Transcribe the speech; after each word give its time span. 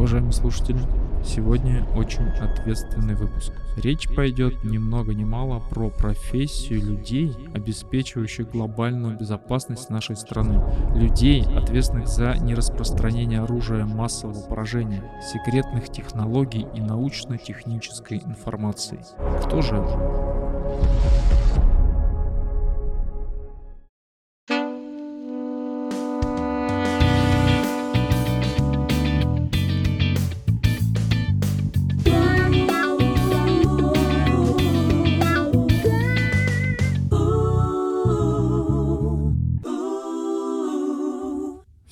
Уважаемые 0.00 0.32
слушатели, 0.32 0.78
сегодня 1.22 1.84
очень 1.94 2.26
ответственный 2.40 3.14
выпуск. 3.14 3.52
Речь 3.76 4.08
пойдет 4.16 4.64
ни 4.64 4.78
много 4.78 5.12
ни 5.12 5.24
мало 5.24 5.60
про 5.60 5.90
профессию 5.90 6.82
людей, 6.82 7.36
обеспечивающих 7.52 8.50
глобальную 8.50 9.18
безопасность 9.18 9.90
нашей 9.90 10.16
страны. 10.16 10.62
Людей, 10.94 11.44
ответственных 11.44 12.08
за 12.08 12.34
нераспространение 12.38 13.42
оружия 13.42 13.84
массового 13.84 14.40
поражения, 14.48 15.04
секретных 15.30 15.90
технологий 15.90 16.66
и 16.74 16.80
научно-технической 16.80 18.22
информации. 18.24 19.04
Кто 19.44 19.60
же 19.60 19.76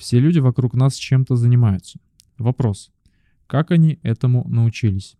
Все 0.09 0.19
люди 0.19 0.39
вокруг 0.39 0.73
нас 0.73 0.95
чем-то 0.95 1.35
занимаются. 1.35 1.99
Вопрос, 2.39 2.91
как 3.45 3.69
они 3.69 3.99
этому 4.01 4.43
научились? 4.49 5.15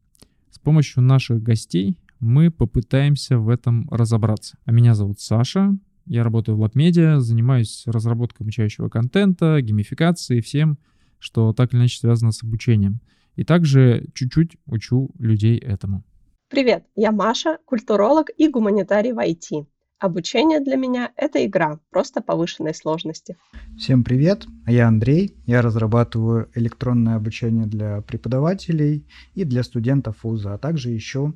С 0.50 0.58
помощью 0.58 1.04
наших 1.04 1.44
гостей 1.44 2.00
мы 2.20 2.50
попытаемся 2.50 3.38
в 3.38 3.50
этом 3.50 3.88
разобраться. 3.92 4.58
А 4.66 4.72
меня 4.72 4.96
зовут 4.96 5.20
Саша, 5.20 5.78
я 6.08 6.24
работаю 6.24 6.58
в 6.58 6.64
LabMedia, 6.64 7.20
занимаюсь 7.20 7.84
разработкой 7.86 8.46
обучающего 8.46 8.90
контента, 8.90 9.62
геймификацией, 9.62 10.42
всем, 10.42 10.80
что 11.20 11.54
так 11.54 11.72
или 11.72 11.82
иначе 11.82 12.00
связано 12.00 12.32
с 12.32 12.42
обучением. 12.42 13.00
И 13.36 13.44
также 13.44 14.08
чуть-чуть 14.16 14.58
учу 14.66 15.12
людей 15.20 15.60
этому. 15.60 16.04
Привет, 16.50 16.86
я 16.96 17.12
Маша, 17.12 17.60
культуролог 17.66 18.30
и 18.36 18.48
гуманитарий 18.48 19.12
в 19.12 19.20
IT. 19.20 19.68
Обучение 20.00 20.62
для 20.62 20.78
меня— 20.78 21.12
это 21.18 21.46
игра, 21.46 21.78
просто 21.90 22.22
повышенной 22.22 22.74
сложности. 22.74 23.36
Всем 23.78 24.06
привет, 24.06 24.48
я 24.66 24.88
Андрей. 24.88 25.36
Я 25.46 25.62
разрабатываю 25.62 26.50
электронное 26.56 27.18
обучение 27.18 27.66
для 27.66 28.00
преподавателей 28.04 29.06
и 29.36 29.44
для 29.44 29.62
студентов 29.62 30.24
вуза, 30.24 30.54
а 30.54 30.58
также 30.58 30.92
еще 30.92 31.34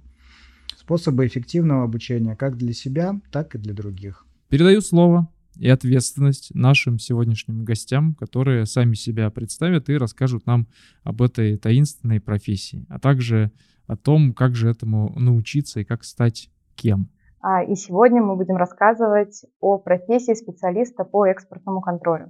способы 0.78 1.28
эффективного 1.28 1.84
обучения 1.84 2.38
как 2.38 2.56
для 2.56 2.72
себя, 2.72 3.20
так 3.34 3.54
и 3.54 3.58
для 3.58 3.74
других. 3.74 4.26
Передаю 4.48 4.80
слово 4.80 5.28
и 5.58 5.68
ответственность 5.68 6.56
нашим 6.56 7.00
сегодняшним 7.00 7.66
гостям, 7.66 8.16
которые 8.16 8.66
сами 8.66 8.96
себя 8.96 9.30
представят 9.30 9.90
и 9.90 9.98
расскажут 9.98 10.46
нам 10.46 10.68
об 11.04 11.22
этой 11.22 11.58
таинственной 11.58 12.22
профессии, 12.22 12.86
а 12.88 12.98
также 12.98 13.52
о 13.88 13.98
том, 13.98 14.34
как 14.34 14.56
же 14.56 14.70
этому 14.70 15.14
научиться 15.20 15.82
и 15.82 15.84
как 15.84 16.06
стать 16.06 16.50
кем. 16.76 17.10
А, 17.46 17.62
и 17.62 17.76
сегодня 17.76 18.22
мы 18.22 18.38
будем 18.38 18.56
рассказывать 18.56 19.44
о 19.60 19.78
профессии 19.78 20.34
специалиста 20.34 21.04
по 21.04 21.26
экспортному 21.26 21.82
контролю. 21.82 22.30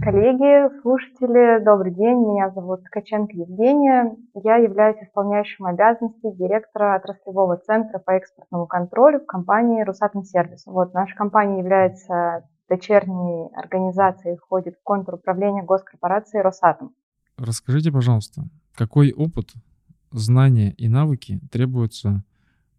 Коллеги, 0.00 0.80
слушатели, 0.82 1.62
добрый 1.64 1.92
день. 1.92 2.18
Меня 2.18 2.50
зовут 2.50 2.84
Ткаченко 2.84 3.36
Евгения. 3.36 4.16
Я 4.34 4.54
являюсь 4.58 5.02
исполняющим 5.02 5.66
обязанности 5.66 6.30
директора 6.36 6.94
отраслевого 6.94 7.56
центра 7.56 7.98
по 7.98 8.12
экспортному 8.12 8.68
контролю 8.68 9.18
в 9.18 9.26
компании 9.26 9.82
Русатом 9.82 10.22
Сервис. 10.22 10.64
Вот, 10.64 10.94
наша 10.94 11.16
компания 11.16 11.58
является 11.58 12.48
дочерней 12.68 13.48
организацией, 13.56 14.36
входит 14.36 14.76
в 14.76 14.82
контур 14.84 15.16
управления 15.16 15.64
госкорпорации 15.64 16.38
Росатом. 16.38 16.94
Расскажите, 17.36 17.90
пожалуйста, 17.90 18.42
какой 18.76 19.12
опыт 19.12 19.46
знания 20.10 20.72
и 20.72 20.88
навыки 20.88 21.40
требуются 21.50 22.24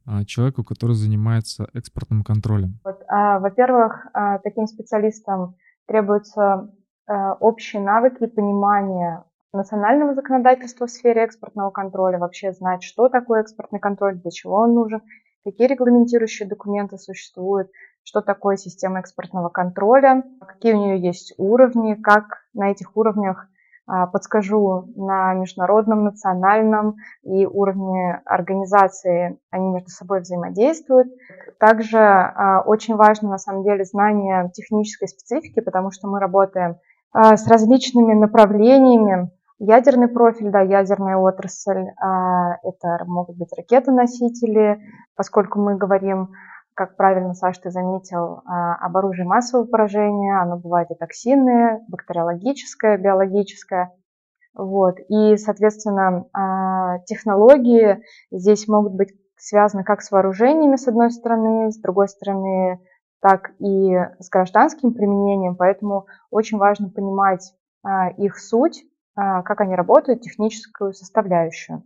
а, 0.06 0.26
человеку, 0.26 0.64
который 0.64 0.96
занимается 0.96 1.68
экспортным 1.74 2.24
контролем? 2.24 2.80
Вот, 2.84 3.02
а, 3.08 3.40
во-первых, 3.40 4.08
а, 4.14 4.40
таким 4.40 4.68
специалистам 4.68 5.56
требуются 5.86 6.70
а, 7.08 7.34
общие 7.34 7.82
навыки 7.82 8.24
и 8.24 8.28
понимание 8.28 9.24
национального 9.54 10.14
законодательства 10.14 10.88
в 10.88 10.92
сфере 10.92 11.24
экспортного 11.24 11.72
контроля, 11.72 12.18
вообще 12.18 12.54
знать, 12.54 12.84
что 12.84 13.10
такое 13.10 13.42
экспортный 13.42 13.80
контроль, 13.80 14.18
для 14.20 14.32
чего 14.32 14.56
он 14.56 14.74
нужен, 14.74 15.02
какие 15.44 15.68
регламентирующие 15.68 16.48
документы 16.48 16.98
существуют, 16.98 17.70
что 18.04 18.22
такое 18.22 18.56
система 18.58 19.00
экспортного 19.00 19.50
контроля, 19.50 20.24
какие 20.40 20.74
у 20.74 20.78
нее 20.78 21.00
есть 21.00 21.34
уровни, 21.38 21.96
как 21.96 22.46
на 22.54 22.72
этих 22.72 22.96
уровнях 22.96 23.48
подскажу, 24.12 24.86
на 24.96 25.34
международном, 25.34 26.06
национальном 26.06 26.96
и 27.24 27.46
уровне 27.46 28.22
организации 28.26 29.40
они 29.50 29.70
между 29.70 29.90
собой 29.90 30.22
взаимодействуют. 30.22 31.10
Также 31.60 31.98
а, 31.98 32.62
очень 32.66 32.96
важно, 32.96 33.30
на 33.30 33.38
самом 33.38 33.64
деле, 33.64 33.84
знание 33.84 34.50
технической 34.54 35.08
специфики, 35.08 35.60
потому 35.60 35.92
что 35.92 36.08
мы 36.08 36.20
работаем 36.20 36.78
а, 37.12 37.36
с 37.38 37.48
различными 37.48 38.14
направлениями. 38.14 39.30
Ядерный 39.60 40.08
профиль, 40.08 40.50
да, 40.50 40.62
ядерная 40.62 41.18
отрасль, 41.18 41.86
это 42.64 43.04
могут 43.06 43.38
быть 43.38 43.50
ракетоносители, 43.56 44.80
поскольку 45.16 45.60
мы 45.60 45.78
говорим 45.78 46.32
как 46.74 46.96
правильно, 46.96 47.34
Саша, 47.34 47.62
ты 47.62 47.72
заметил, 47.72 48.42
а, 48.46 48.76
об 48.76 48.98
оружии 48.98 49.24
массового 49.24 49.66
поражения. 49.66 50.40
Оно 50.42 50.58
бывает 50.58 50.90
и 50.92 50.96
токсинное, 50.96 51.84
бактериологическое, 51.88 52.98
биологическое. 52.98 53.94
Вот. 54.54 54.98
И, 55.10 55.38
соответственно, 55.38 56.26
а, 56.34 57.00
технологии 57.06 58.02
здесь 58.32 58.68
могут 58.68 58.94
быть 58.94 59.14
связаны 59.38 59.84
как 59.84 60.02
с 60.02 60.12
вооружениями, 60.12 60.76
с 60.76 60.88
одной 60.88 61.12
стороны, 61.12 61.72
с 61.72 61.78
другой 61.80 62.08
стороны, 62.08 62.80
так 63.22 63.52
и 63.60 63.96
с 64.20 64.30
гражданским 64.30 64.94
применением. 64.94 65.56
Поэтому 65.56 66.06
очень 66.30 66.58
важно 66.58 66.90
понимать 66.90 67.54
а, 67.84 68.10
их 68.10 68.38
суть, 68.40 68.84
как 69.14 69.60
они 69.60 69.76
работают, 69.76 70.22
техническую 70.22 70.94
составляющую. 70.94 71.84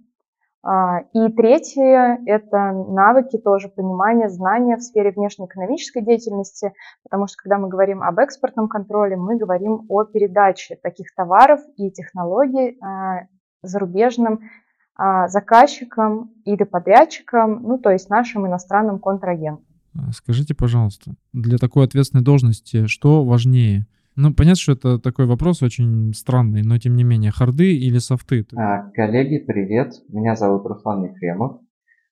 А, 0.68 1.02
и 1.14 1.32
третье– 1.32 2.20
это 2.26 2.72
навыки, 2.72 3.38
тоже 3.38 3.70
понимание, 3.70 4.30
знания 4.30 4.78
в 4.78 4.82
сфере 4.82 5.12
внешнеэкономической 5.12 6.04
деятельности, 6.04 6.74
потому 7.04 7.28
что 7.28 7.38
когда 7.38 7.60
мы 7.60 7.70
говорим 7.70 8.02
об 8.02 8.18
экспортном 8.18 8.68
контроле, 8.68 9.16
мы 9.16 9.38
говорим 9.38 9.86
о 9.90 10.06
передаче 10.06 10.76
таких 10.82 11.14
товаров 11.14 11.60
и 11.78 11.92
технологий 11.92 12.80
а, 12.82 13.28
зарубежным 13.62 14.40
а, 14.96 15.28
заказчикам 15.28 16.32
или 16.46 16.64
подрядчикам, 16.64 17.62
ну 17.62 17.78
то 17.78 17.92
есть 17.92 18.10
нашим 18.10 18.48
иностранным 18.48 18.98
контрагентам. 18.98 19.64
Скажите, 20.14 20.56
пожалуйста, 20.56 21.12
для 21.32 21.60
такой 21.60 21.86
ответственной 21.86 22.24
должности 22.24 22.88
что 22.88 23.24
важнее– 23.24 23.86
ну, 24.16 24.34
понятно, 24.34 24.56
что 24.56 24.72
это 24.74 25.00
такой 25.00 25.26
вопрос 25.26 25.62
очень 25.62 26.14
странный, 26.14 26.64
но 26.64 26.78
тем 26.78 26.96
не 26.96 27.04
менее, 27.04 27.32
харды 27.32 27.76
или 27.76 27.98
софты? 27.98 28.46
А, 28.56 28.90
коллеги, 28.92 29.44
привет. 29.46 29.94
Меня 30.10 30.36
зовут 30.36 30.66
Руслан 30.66 31.06
Ефремов. 31.06 31.62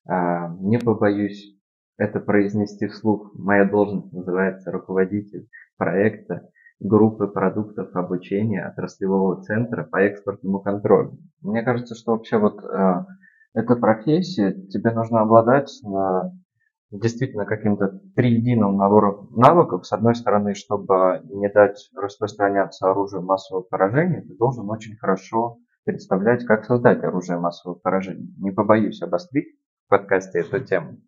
А, 0.06 0.48
не 0.60 0.78
побоюсь 0.78 1.54
это 1.96 2.20
произнести 2.20 2.86
вслух. 2.86 3.32
Моя 3.34 3.64
должность 3.64 4.12
называется 4.12 4.72
руководитель 4.72 5.48
проекта 5.76 6.48
группы 6.80 7.28
продуктов 7.28 7.94
обучения 7.94 8.64
отраслевого 8.64 9.42
центра 9.42 9.84
по 9.84 9.98
экспортному 9.98 10.60
контролю. 10.60 11.18
Мне 11.40 11.62
кажется, 11.62 11.94
что 11.94 12.12
вообще 12.12 12.38
вот 12.38 12.62
э, 12.64 13.04
эта 13.54 13.76
профессия, 13.76 14.52
тебе 14.68 14.90
нужно 14.90 15.20
обладать 15.20 15.70
на 15.82 16.32
действительно 16.98 17.44
каким-то 17.44 18.00
триединым 18.14 18.76
набором 18.76 19.28
навыков. 19.32 19.86
С 19.86 19.92
одной 19.92 20.14
стороны, 20.14 20.54
чтобы 20.54 21.22
не 21.24 21.48
дать 21.48 21.90
распространяться 21.96 22.90
оружию 22.90 23.22
массового 23.22 23.62
поражения, 23.62 24.22
ты 24.22 24.36
должен 24.36 24.68
очень 24.70 24.96
хорошо 24.96 25.58
представлять, 25.84 26.44
как 26.46 26.64
создать 26.64 27.02
оружие 27.02 27.38
массового 27.38 27.78
поражения. 27.78 28.32
Не 28.38 28.50
побоюсь 28.52 29.02
обострить 29.02 29.56
в 29.86 29.90
подкасте 29.90 30.40
эту 30.40 30.60
тему. 30.60 30.98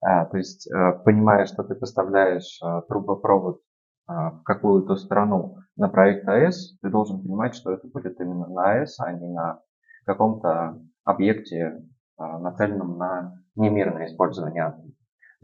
А, 0.00 0.26
то 0.26 0.36
есть, 0.36 0.70
а, 0.70 0.92
понимая, 0.92 1.46
что 1.46 1.62
ты 1.62 1.74
поставляешь 1.74 2.58
а, 2.62 2.82
трубопровод 2.82 3.60
а, 4.06 4.32
в 4.32 4.42
какую-то 4.42 4.96
страну 4.96 5.56
на 5.76 5.88
проект 5.88 6.28
АЭС, 6.28 6.78
ты 6.80 6.90
должен 6.90 7.22
понимать, 7.22 7.54
что 7.54 7.72
это 7.72 7.88
будет 7.88 8.20
именно 8.20 8.46
на 8.46 8.72
АЭС, 8.72 9.00
а 9.00 9.12
не 9.12 9.32
на 9.32 9.60
каком-то 10.04 10.78
объекте, 11.04 11.82
нацеленном 12.18 12.98
на 12.98 13.32
немирное 13.56 14.06
использование 14.06 14.64
атома. 14.64 14.93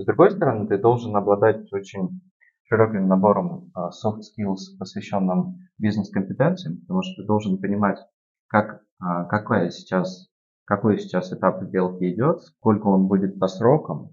С 0.00 0.04
другой 0.06 0.30
стороны, 0.30 0.66
ты 0.66 0.78
должен 0.78 1.14
обладать 1.14 1.70
очень 1.74 2.22
широким 2.64 3.06
набором 3.06 3.70
а, 3.74 3.90
soft 3.90 4.20
skills, 4.20 4.78
посвященным 4.78 5.58
бизнес-компетенциям, 5.76 6.80
потому 6.80 7.02
что 7.02 7.20
ты 7.20 7.26
должен 7.26 7.58
понимать, 7.58 7.98
как, 8.46 8.80
а, 8.98 9.24
какая 9.24 9.68
сейчас, 9.68 10.30
какой 10.64 10.98
сейчас 10.98 11.30
этап 11.34 11.64
сделки 11.64 12.14
идет, 12.14 12.40
сколько 12.40 12.86
он 12.86 13.08
будет 13.08 13.38
по 13.38 13.46
срокам, 13.46 14.12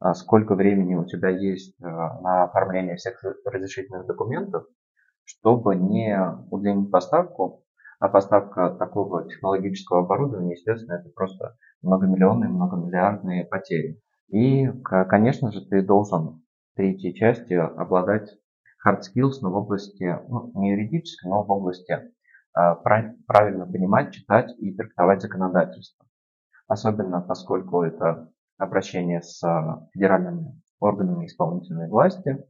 а, 0.00 0.14
сколько 0.14 0.54
времени 0.54 0.94
у 0.94 1.04
тебя 1.04 1.28
есть 1.28 1.78
на 1.78 2.44
оформление 2.44 2.96
всех 2.96 3.22
разрешительных 3.44 4.06
документов, 4.06 4.64
чтобы 5.24 5.76
не 5.76 6.18
удлинить 6.50 6.90
поставку, 6.90 7.66
а 8.00 8.08
поставка 8.08 8.70
такого 8.70 9.28
технологического 9.28 10.04
оборудования, 10.04 10.52
естественно, 10.52 10.94
это 10.94 11.10
просто 11.14 11.54
многомиллионные, 11.82 12.48
многомиллиардные 12.48 13.44
потери. 13.44 14.00
И, 14.28 14.68
конечно 14.82 15.52
же, 15.52 15.66
ты 15.66 15.82
должен 15.82 16.42
в 16.72 16.76
третьей 16.76 17.14
части 17.14 17.54
обладать 17.54 18.38
hard 18.86 19.00
skills, 19.00 19.38
но 19.42 19.50
в 19.50 19.56
области, 19.56 20.18
ну, 20.28 20.52
не 20.54 20.72
юридической, 20.72 21.28
но 21.28 21.42
в 21.42 21.50
области 21.50 21.92
э, 21.92 22.10
правильно 22.54 23.66
понимать, 23.66 24.12
читать 24.12 24.54
и 24.58 24.74
трактовать 24.74 25.22
законодательство. 25.22 26.06
Особенно 26.66 27.20
поскольку 27.22 27.82
это 27.82 28.30
обращение 28.58 29.22
с 29.22 29.40
федеральными 29.92 30.60
органами 30.80 31.26
исполнительной 31.26 31.88
власти, 31.88 32.44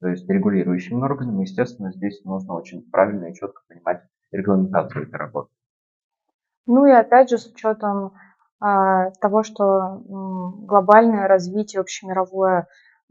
то 0.00 0.08
есть 0.08 0.28
регулирующими 0.28 1.02
органами, 1.02 1.42
естественно, 1.42 1.92
здесь 1.92 2.24
нужно 2.24 2.54
очень 2.54 2.88
правильно 2.90 3.26
и 3.26 3.34
четко 3.34 3.60
понимать 3.68 4.02
регламентацию 4.32 5.06
этой 5.06 5.16
работы. 5.16 5.50
Ну 6.66 6.86
и 6.86 6.92
опять 6.92 7.28
же, 7.28 7.36
с 7.36 7.46
учетом 7.46 8.14
того, 8.60 9.42
что 9.42 10.02
глобальное 10.06 11.26
развитие 11.26 11.80
общемировое 11.80 12.66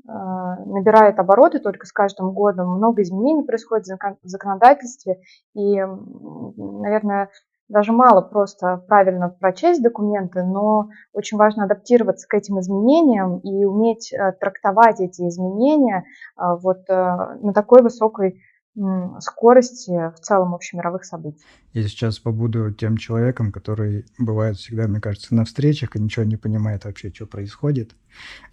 э, 0.08 0.12
набирает 0.12 1.18
обороты 1.18 1.60
только 1.60 1.88
с 1.88 1.92
каждым 1.92 2.34
годом, 2.34 2.76
много 2.76 3.02
изменений 3.02 3.44
происходит 3.44 3.98
в 4.24 4.28
законодательстве, 4.28 5.22
и, 5.56 5.76
наверное, 5.76 7.30
даже 7.70 7.92
мало 7.92 8.22
просто 8.22 8.84
правильно 8.88 9.30
прочесть 9.30 9.84
документы, 9.84 10.44
но 10.44 10.90
очень 11.14 11.38
важно 11.38 11.66
адаптироваться 11.66 12.28
к 12.28 12.34
этим 12.34 12.60
изменениям 12.60 13.38
и 13.40 13.64
уметь 13.64 14.12
э, 14.12 14.34
трактовать 14.40 15.00
эти 15.00 15.22
изменения 15.28 16.04
э, 16.36 16.42
вот 16.62 16.90
э, 16.90 16.94
на 16.94 17.54
такой 17.54 17.84
высокой 17.84 18.42
скорости 19.20 19.92
в 19.92 20.20
целом 20.22 20.56
общемировых 20.56 21.04
событий. 21.04 21.44
Я 21.74 21.84
сейчас 21.84 22.20
побуду 22.20 22.72
тем 22.72 22.98
человеком, 22.98 23.52
который 23.52 24.06
бывает 24.18 24.58
всегда, 24.58 24.88
мне 24.88 25.02
кажется, 25.02 25.36
на 25.36 25.46
встречах 25.46 25.96
и 25.96 26.02
ничего 26.02 26.26
не 26.26 26.38
понимает 26.38 26.86
вообще, 26.86 27.12
что 27.14 27.26
происходит. 27.26 27.96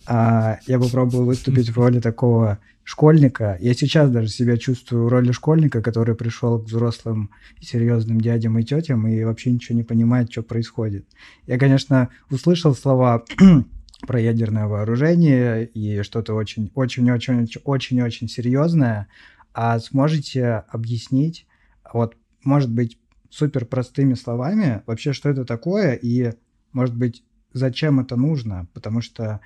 А 0.07 0.59
я 0.67 0.79
попробую 0.79 1.25
выступить 1.25 1.71
в 1.71 1.77
роли 1.77 2.01
такого 2.01 2.59
школьника. 2.83 3.59
Я 3.61 3.75
сейчас 3.75 4.11
даже 4.11 4.29
себя 4.29 4.57
чувствую 4.57 5.05
в 5.05 5.09
роли 5.09 5.33
школьника, 5.33 5.83
который 5.83 6.15
пришел 6.15 6.61
к 6.61 6.67
взрослым 6.67 7.31
серьезным 7.61 8.21
дядям 8.21 8.59
и 8.59 8.63
тетям 8.63 9.07
и 9.09 9.25
вообще 9.25 9.51
ничего 9.51 9.77
не 9.77 9.83
понимает, 9.83 10.31
что 10.31 10.43
происходит. 10.43 11.07
Я, 11.47 11.59
конечно, 11.59 12.11
услышал 12.31 12.75
слова 12.75 13.25
про 14.07 14.21
ядерное 14.21 14.67
вооружение 14.67 15.67
и 15.67 16.03
что-то 16.03 16.35
очень-очень-очень-очень 16.35 18.29
серьезное, 18.29 19.09
а 19.59 19.79
сможете 19.79 20.65
объяснить, 20.69 21.47
вот, 21.91 22.15
может 22.45 22.71
быть, 22.71 22.99
супер 23.31 23.65
простыми 23.65 24.13
словами, 24.13 24.83
вообще, 24.85 25.15
что 25.15 25.31
это 25.31 25.47
такое 25.47 25.95
и, 25.95 26.35
может 26.73 26.95
быть, 26.95 27.25
зачем 27.55 27.99
это 27.99 28.17
нужно? 28.17 28.69
Потому 28.75 29.01
что 29.01 29.41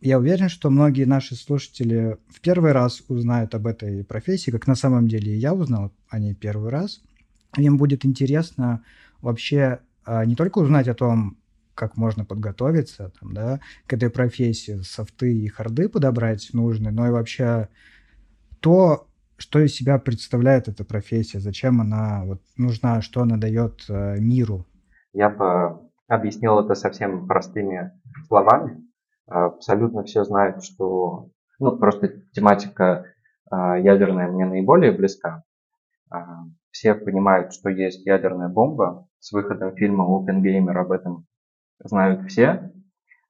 я 0.00 0.18
уверен, 0.18 0.48
что 0.48 0.70
многие 0.70 1.04
наши 1.04 1.36
слушатели 1.36 2.16
в 2.30 2.40
первый 2.40 2.72
раз 2.72 3.02
узнают 3.08 3.54
об 3.54 3.66
этой 3.66 4.02
профессии, 4.04 4.50
как 4.50 4.66
на 4.66 4.74
самом 4.74 5.06
деле 5.06 5.36
я 5.36 5.52
узнал 5.52 5.92
о 6.08 6.18
ней 6.18 6.34
первый 6.34 6.70
раз. 6.70 7.02
Им 7.58 7.76
будет 7.76 8.06
интересно 8.06 8.82
вообще 9.20 9.80
а, 10.06 10.24
не 10.24 10.34
только 10.34 10.60
узнать 10.60 10.88
о 10.88 10.94
том, 10.94 11.36
как 11.74 11.98
можно 11.98 12.24
подготовиться 12.24 13.12
там, 13.20 13.34
да, 13.34 13.60
к 13.86 13.92
этой 13.92 14.08
профессии, 14.08 14.80
софты 14.80 15.36
и 15.36 15.48
харды 15.48 15.90
подобрать 15.90 16.54
нужные, 16.54 16.90
но 16.90 17.06
и 17.06 17.10
вообще 17.10 17.68
то, 18.60 19.08
что 19.42 19.58
из 19.58 19.74
себя 19.74 19.98
представляет 19.98 20.68
эта 20.68 20.84
профессия, 20.84 21.40
зачем 21.40 21.80
она 21.80 22.24
вот, 22.24 22.40
нужна, 22.56 23.02
что 23.02 23.22
она 23.22 23.36
дает 23.36 23.84
э, 23.88 24.16
миру? 24.20 24.64
Я 25.12 25.28
бы 25.30 25.80
объяснил 26.06 26.60
это 26.60 26.74
совсем 26.74 27.26
простыми 27.26 27.90
словами. 28.28 28.86
Абсолютно 29.26 30.04
все 30.04 30.22
знают, 30.22 30.62
что 30.62 31.30
ну, 31.58 31.76
просто 31.76 32.08
тематика 32.32 33.06
э, 33.50 33.56
ядерная 33.82 34.28
мне 34.28 34.46
наиболее 34.46 34.92
близка. 34.92 35.42
Э, 36.14 36.18
все 36.70 36.94
понимают, 36.94 37.52
что 37.52 37.68
есть 37.68 38.06
ядерная 38.06 38.48
бомба. 38.48 39.08
С 39.18 39.32
выходом 39.32 39.74
фильма 39.74 40.04
Open 40.04 40.40
Gamer 40.40 40.76
об 40.76 40.92
этом 40.92 41.26
знают 41.82 42.30
все. 42.30 42.72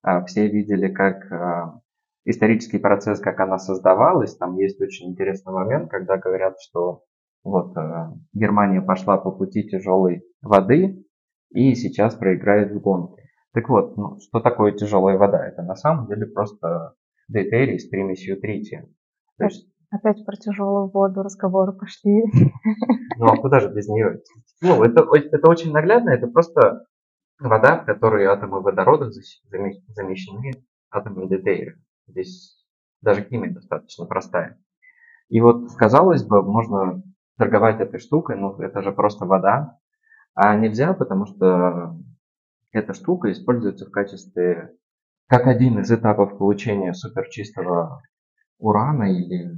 Э, 0.07 0.23
все 0.27 0.47
видели, 0.47 0.89
как 0.93 1.33
э, 1.33 1.81
исторический 2.25 2.79
процесс, 2.79 3.21
как 3.21 3.41
она 3.41 3.59
создавалась, 3.59 4.37
там 4.37 4.57
есть 4.57 4.81
очень 4.81 5.11
интересный 5.11 5.53
момент, 5.53 5.91
когда 5.91 6.17
говорят, 6.17 6.61
что 6.61 7.03
вот 7.45 7.77
э, 7.77 8.11
Германия 8.33 8.81
пошла 8.81 9.19
по 9.19 9.33
пути 9.33 9.69
тяжелой 9.69 10.23
воды 10.43 11.05
и 11.51 11.75
сейчас 11.75 12.15
проиграет 12.15 12.73
в 12.73 12.81
гонке. 12.81 13.23
Так 13.53 13.69
вот, 13.69 13.97
ну, 13.97 14.19
что 14.21 14.41
такое 14.41 14.73
тяжелая 14.73 15.19
вода? 15.19 15.45
Это 15.47 15.63
на 15.63 15.75
самом 15.75 16.07
деле 16.07 16.27
просто 16.27 16.95
дейтерий 17.29 17.79
с 17.79 17.89
примесью 17.89 18.41
трития. 18.41 18.89
То 19.39 19.45
есть... 19.45 19.69
Опять 19.91 20.25
про 20.25 20.37
тяжелую 20.37 20.91
воду 20.91 21.23
разговоры 21.23 21.73
пошли. 21.73 22.23
Ну 23.19 23.27
а 23.27 23.37
куда 23.37 23.61
же 23.61 23.69
без 23.69 23.89
нее? 23.89 24.23
Ну, 24.63 24.83
это, 24.83 25.07
это 25.15 25.51
очень 25.51 25.71
наглядно, 25.71 26.11
это 26.11 26.27
просто 26.29 26.87
вода, 27.39 27.77
в 27.77 27.85
которой 27.85 28.25
атомы 28.25 28.63
водорода 28.63 29.11
замещены 29.11 30.53
атомами 30.91 31.29
дейтерия. 31.29 31.77
Здесь 32.07 32.65
даже 33.01 33.25
химия 33.25 33.53
достаточно 33.53 34.07
простая. 34.07 34.59
И 35.29 35.41
вот, 35.41 35.73
казалось 35.77 36.25
бы, 36.25 36.43
можно 36.43 37.03
торговать 37.39 37.81
этой 37.81 37.99
штукой, 37.99 38.37
но 38.37 38.57
это 38.63 38.83
же 38.83 38.93
просто 38.93 39.27
вода. 39.27 39.79
А 40.35 40.57
нельзя, 40.57 40.95
потому 40.95 41.27
что 41.27 41.97
эта 42.71 42.95
штука 42.95 43.31
используется 43.31 43.87
в 43.87 43.91
качестве, 43.91 44.77
как 45.27 45.47
один 45.47 45.79
из 45.81 45.91
этапов 45.91 46.39
получения 46.39 46.95
суперчистого 46.95 48.03
урана 48.59 49.05
или 49.05 49.57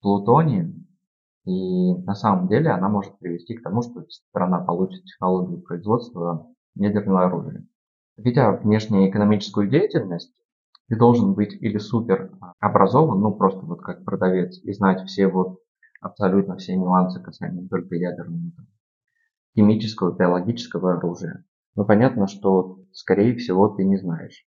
плутония. 0.00 0.72
И 1.44 1.94
на 2.02 2.14
самом 2.14 2.48
деле 2.48 2.70
она 2.70 2.88
может 2.88 3.18
привести 3.18 3.56
к 3.56 3.62
тому, 3.62 3.82
что 3.82 4.04
страна 4.08 4.60
получит 4.60 5.04
технологию 5.04 5.62
производства 5.62 6.46
ядерного 6.74 7.24
оружия. 7.24 7.66
Ведя 8.16 8.52
внешнеэкономическую 8.52 9.68
деятельность, 9.68 10.34
ты 10.88 10.96
должен 10.96 11.34
быть 11.34 11.52
или 11.60 11.78
супер 11.78 12.32
образован, 12.60 13.20
ну 13.20 13.34
просто 13.34 13.64
вот 13.64 13.80
как 13.82 14.04
продавец, 14.04 14.58
и 14.62 14.72
знать 14.72 15.02
все 15.06 15.28
вот 15.28 15.60
абсолютно 16.00 16.56
все 16.56 16.76
нюансы 16.76 17.22
касаемо 17.22 17.68
только 17.68 17.94
ядерного, 17.94 18.52
химического, 19.54 20.16
биологического 20.16 20.96
оружия. 20.96 21.44
Но 21.76 21.84
понятно, 21.84 22.26
что 22.26 22.78
скорее 22.92 23.36
всего 23.36 23.68
ты 23.68 23.84
не 23.84 23.98
знаешь. 23.98 24.46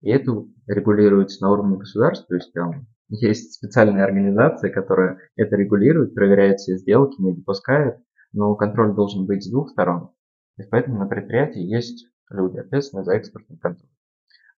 И 0.00 0.10
это 0.10 0.44
регулируется 0.66 1.44
на 1.44 1.52
уровне 1.52 1.76
государства, 1.76 2.26
то 2.26 2.34
есть 2.36 2.52
там 2.52 2.86
есть 3.08 3.54
специальные 3.54 4.04
организации, 4.04 4.70
которые 4.70 5.18
это 5.36 5.56
регулируют, 5.56 6.14
проверяют 6.14 6.60
все 6.60 6.78
сделки, 6.78 7.20
не 7.20 7.34
допускают, 7.34 7.98
но 8.32 8.54
контроль 8.56 8.94
должен 8.94 9.26
быть 9.26 9.44
с 9.44 9.50
двух 9.50 9.68
сторон. 9.68 10.10
И 10.56 10.62
поэтому 10.62 10.98
на 10.98 11.06
предприятии 11.06 11.60
есть 11.60 12.06
люди, 12.30 12.56
ответственные 12.58 13.04
за 13.04 13.12
экспортный 13.12 13.58
контроль 13.58 13.91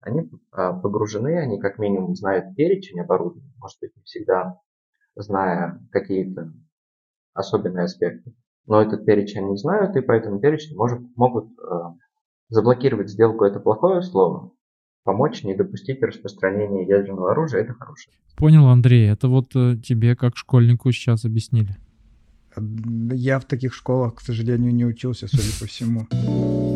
они 0.05 0.31
а, 0.53 0.73
погружены, 0.73 1.39
они 1.39 1.59
как 1.59 1.79
минимум 1.79 2.15
знают 2.15 2.55
перечень 2.57 3.01
оборудования, 3.01 3.55
может 3.59 3.79
быть, 3.81 3.97
не 3.97 4.03
всегда 4.03 4.61
зная 5.17 5.81
какие-то 5.91 6.53
особенные 7.33 7.85
аспекты. 7.85 8.35
Но 8.67 8.83
этот 8.83 9.05
перечень 9.05 9.45
они 9.45 9.57
знают, 9.57 9.97
и 9.97 10.01
по 10.01 10.13
этому 10.13 10.41
перечню 10.41 10.77
может, 10.77 11.01
могут 11.17 11.47
э, 11.59 11.75
заблокировать 12.49 13.11
сделку 13.11 13.45
это 13.45 13.61
плохое 13.61 14.03
слово, 14.03 14.53
помочь 15.05 15.43
не 15.43 15.55
допустить 15.55 16.03
распространения 16.03 16.87
ядерного 16.87 17.33
оружия 17.33 17.63
это 17.63 17.75
хорошее. 17.75 18.17
Понял, 18.37 18.67
Андрей, 18.69 19.11
это 19.11 19.29
вот 19.29 19.55
э, 19.55 19.77
тебе 19.77 20.17
как 20.17 20.37
школьнику 20.37 20.91
сейчас 20.93 21.25
объяснили. 21.25 21.77
Я 22.57 23.39
в 23.41 23.45
таких 23.47 23.75
школах, 23.75 24.17
к 24.17 24.21
сожалению, 24.21 24.75
не 24.75 24.85
учился, 24.85 25.27
судя 25.29 25.59
по 25.61 25.67
всему. 25.67 26.74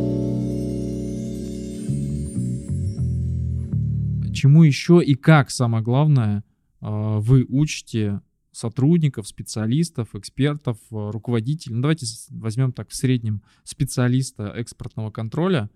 Чему 4.39 4.63
еще 4.63 5.03
и 5.03 5.15
как, 5.15 5.51
самое 5.51 5.83
главное, 5.83 6.45
а, 6.81 7.19
вы 7.19 7.45
учите 7.49 8.21
сотрудников, 8.53 9.27
специалистов, 9.27 10.15
экспертов, 10.15 10.79
а, 10.93 11.11
руководителей. 11.11 11.75
Ну, 11.75 11.83
давайте 11.83 12.07
возьмем 12.31 12.73
так 12.73 12.89
в 12.89 12.95
среднем 12.95 13.43
специалиста 13.65 14.53
экспортного 14.55 15.11
контроля 15.11 15.71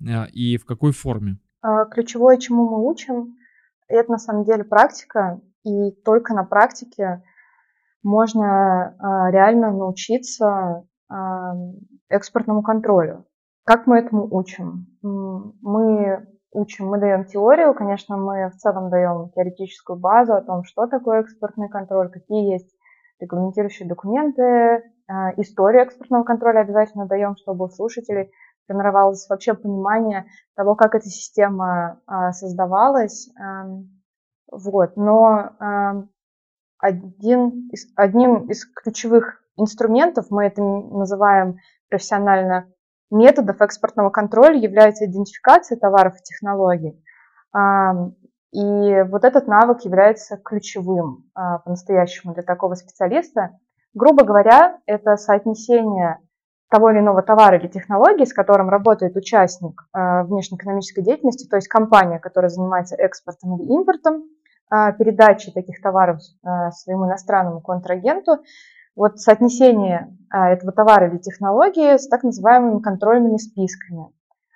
а, 0.00 0.26
и 0.32 0.56
в 0.56 0.64
какой 0.64 0.92
форме? 0.92 1.38
Ключевое, 1.90 2.36
чему 2.36 2.68
мы 2.68 2.88
учим, 2.88 3.36
это 3.88 4.12
на 4.12 4.18
самом 4.18 4.44
деле 4.44 4.64
практика, 4.64 5.40
и 5.64 5.90
только 6.04 6.34
на 6.34 6.44
практике 6.44 7.22
можно 8.02 8.94
реально 9.32 9.72
научиться 9.72 10.84
экспортному 12.10 12.62
контролю. 12.62 13.24
Как 13.64 13.86
мы 13.86 13.96
этому 13.96 14.28
учим? 14.30 14.86
Мы 15.00 16.26
учим, 16.54 16.86
мы 16.86 16.98
даем 16.98 17.24
теорию, 17.24 17.74
конечно, 17.74 18.16
мы 18.16 18.48
в 18.48 18.56
целом 18.56 18.88
даем 18.88 19.30
теоретическую 19.34 19.98
базу 19.98 20.34
о 20.34 20.42
том, 20.42 20.64
что 20.64 20.86
такое 20.86 21.20
экспортный 21.20 21.68
контроль, 21.68 22.08
какие 22.10 22.52
есть 22.52 22.74
регламентирующие 23.20 23.88
документы, 23.88 24.82
историю 25.36 25.82
экспортного 25.82 26.24
контроля 26.24 26.60
обязательно 26.60 27.06
даем, 27.06 27.36
чтобы 27.36 27.66
у 27.66 27.68
слушателей 27.68 28.30
формировалось 28.66 29.28
вообще 29.28 29.54
понимание 29.54 30.26
того, 30.56 30.74
как 30.74 30.94
эта 30.94 31.06
система 31.06 32.00
создавалась. 32.32 33.28
Эм, 33.38 34.00
вот. 34.50 34.96
Но 34.96 35.50
эм, 35.60 36.10
один 36.78 37.68
из, 37.70 37.86
одним 37.96 38.48
из 38.50 38.66
ключевых 38.66 39.42
инструментов, 39.56 40.26
мы 40.30 40.44
это 40.46 40.62
называем 40.62 41.58
профессионально 41.88 42.68
методов 43.14 43.60
экспортного 43.60 44.10
контроля, 44.10 44.58
является 44.58 45.06
идентификация 45.06 45.78
товаров 45.78 46.16
и 46.16 46.22
технологий. 46.22 47.00
И 48.54 49.02
вот 49.10 49.24
этот 49.24 49.48
навык 49.48 49.80
является 49.80 50.36
ключевым 50.36 51.24
а, 51.34 51.58
по-настоящему 51.58 52.34
для 52.34 52.44
такого 52.44 52.76
специалиста. 52.76 53.58
Грубо 53.94 54.22
говоря, 54.22 54.78
это 54.86 55.16
соотнесение 55.16 56.20
того 56.70 56.90
или 56.90 57.00
иного 57.00 57.22
товара 57.22 57.58
или 57.58 57.66
технологии, 57.66 58.24
с 58.24 58.32
которым 58.32 58.68
работает 58.68 59.16
участник 59.16 59.88
а, 59.92 60.22
внешнеэкономической 60.22 61.02
деятельности, 61.02 61.48
то 61.48 61.56
есть 61.56 61.66
компания, 61.66 62.20
которая 62.20 62.48
занимается 62.48 62.94
экспортом 62.94 63.56
или 63.56 63.72
импортом, 63.72 64.22
а, 64.70 64.92
передачей 64.92 65.50
таких 65.50 65.82
товаров 65.82 66.20
своему 66.70 67.06
иностранному 67.06 67.60
контрагенту, 67.60 68.38
вот 68.96 69.18
соотнесение 69.18 70.16
этого 70.30 70.72
товара 70.72 71.08
или 71.08 71.18
технологии 71.18 71.96
с 71.96 72.08
так 72.08 72.22
называемыми 72.22 72.80
контрольными 72.80 73.36
списками. 73.36 74.08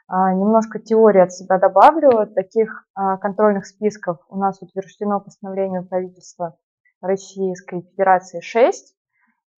А, 0.09 0.33
немножко 0.33 0.78
теории 0.78 1.21
от 1.21 1.33
себя 1.33 1.59
добавлю. 1.59 2.26
Таких 2.26 2.87
а, 2.95 3.18
контрольных 3.18 3.66
списков 3.66 4.18
у 4.30 4.38
нас 4.38 4.61
утверждено 4.62 5.21
постановлением 5.21 5.87
правительства 5.87 6.57
Российской 7.02 7.83
Федерации 7.83 8.40
6. 8.40 8.95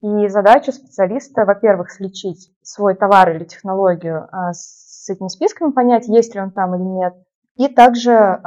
И 0.03 0.29
задача 0.29 0.73
специалиста, 0.73 1.45
во-первых, 1.45 1.91
сличить 1.93 2.53
свой 2.63 2.97
товар 2.97 3.31
или 3.31 3.45
технологию 3.45 4.29
а, 4.33 4.53
с 4.53 5.09
этими 5.09 5.29
списками, 5.29 5.71
понять, 5.71 6.09
есть 6.09 6.35
ли 6.35 6.41
он 6.41 6.51
там 6.51 6.75
или 6.75 6.83
нет, 6.83 7.15
и 7.57 7.69
также 7.69 8.41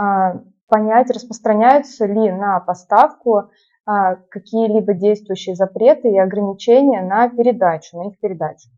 понять, 0.68 1.12
распространяются 1.12 2.06
ли 2.06 2.32
на 2.32 2.60
поставку 2.60 3.52
какие-либо 3.86 4.94
действующие 4.94 5.56
запреты 5.56 6.10
и 6.10 6.20
ограничения 6.20 7.02
на 7.02 7.30
передачу, 7.30 7.98
на 7.98 8.10
их 8.10 8.20
передачу. 8.20 8.70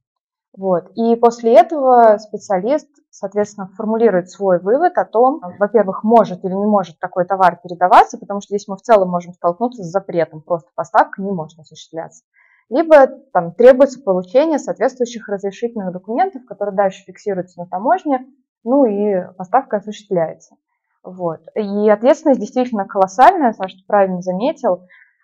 Вот. 0.57 0.89
И 0.95 1.15
после 1.17 1.53
этого 1.53 2.17
специалист, 2.17 2.87
соответственно, 3.09 3.67
формулирует 3.75 4.29
свой 4.29 4.59
вывод 4.59 4.97
о 4.97 5.05
том, 5.05 5.41
во-первых, 5.59 6.03
может 6.03 6.45
или 6.45 6.53
не 6.53 6.65
может 6.65 6.97
такой 6.99 7.25
товар 7.25 7.59
передаваться, 7.61 8.17
потому 8.17 8.39
что 8.39 8.55
здесь 8.55 8.67
мы 8.67 8.77
в 8.77 8.81
целом 8.81 9.09
можем 9.09 9.33
столкнуться 9.33 9.83
с 9.83 9.91
запретом, 9.91 10.41
просто 10.41 10.69
поставка 10.75 11.21
не 11.21 11.31
может 11.31 11.59
осуществляться. 11.59 12.23
Либо 12.69 13.07
там 13.33 13.53
требуется 13.53 14.01
получение 14.01 14.57
соответствующих 14.57 15.27
разрешительных 15.27 15.91
документов, 15.91 16.45
которые 16.45 16.75
дальше 16.75 17.03
фиксируются 17.03 17.59
на 17.59 17.67
таможне, 17.67 18.25
ну 18.63 18.85
и 18.85 19.27
поставка 19.37 19.77
осуществляется. 19.77 20.55
Вот. 21.05 21.39
И 21.55 21.89
ответственность 21.89 22.39
действительно 22.39 22.85
колоссальная, 22.85 23.53
Саша, 23.53 23.77
ты 23.77 23.83
правильно 23.87 24.21
заметил. 24.21 24.81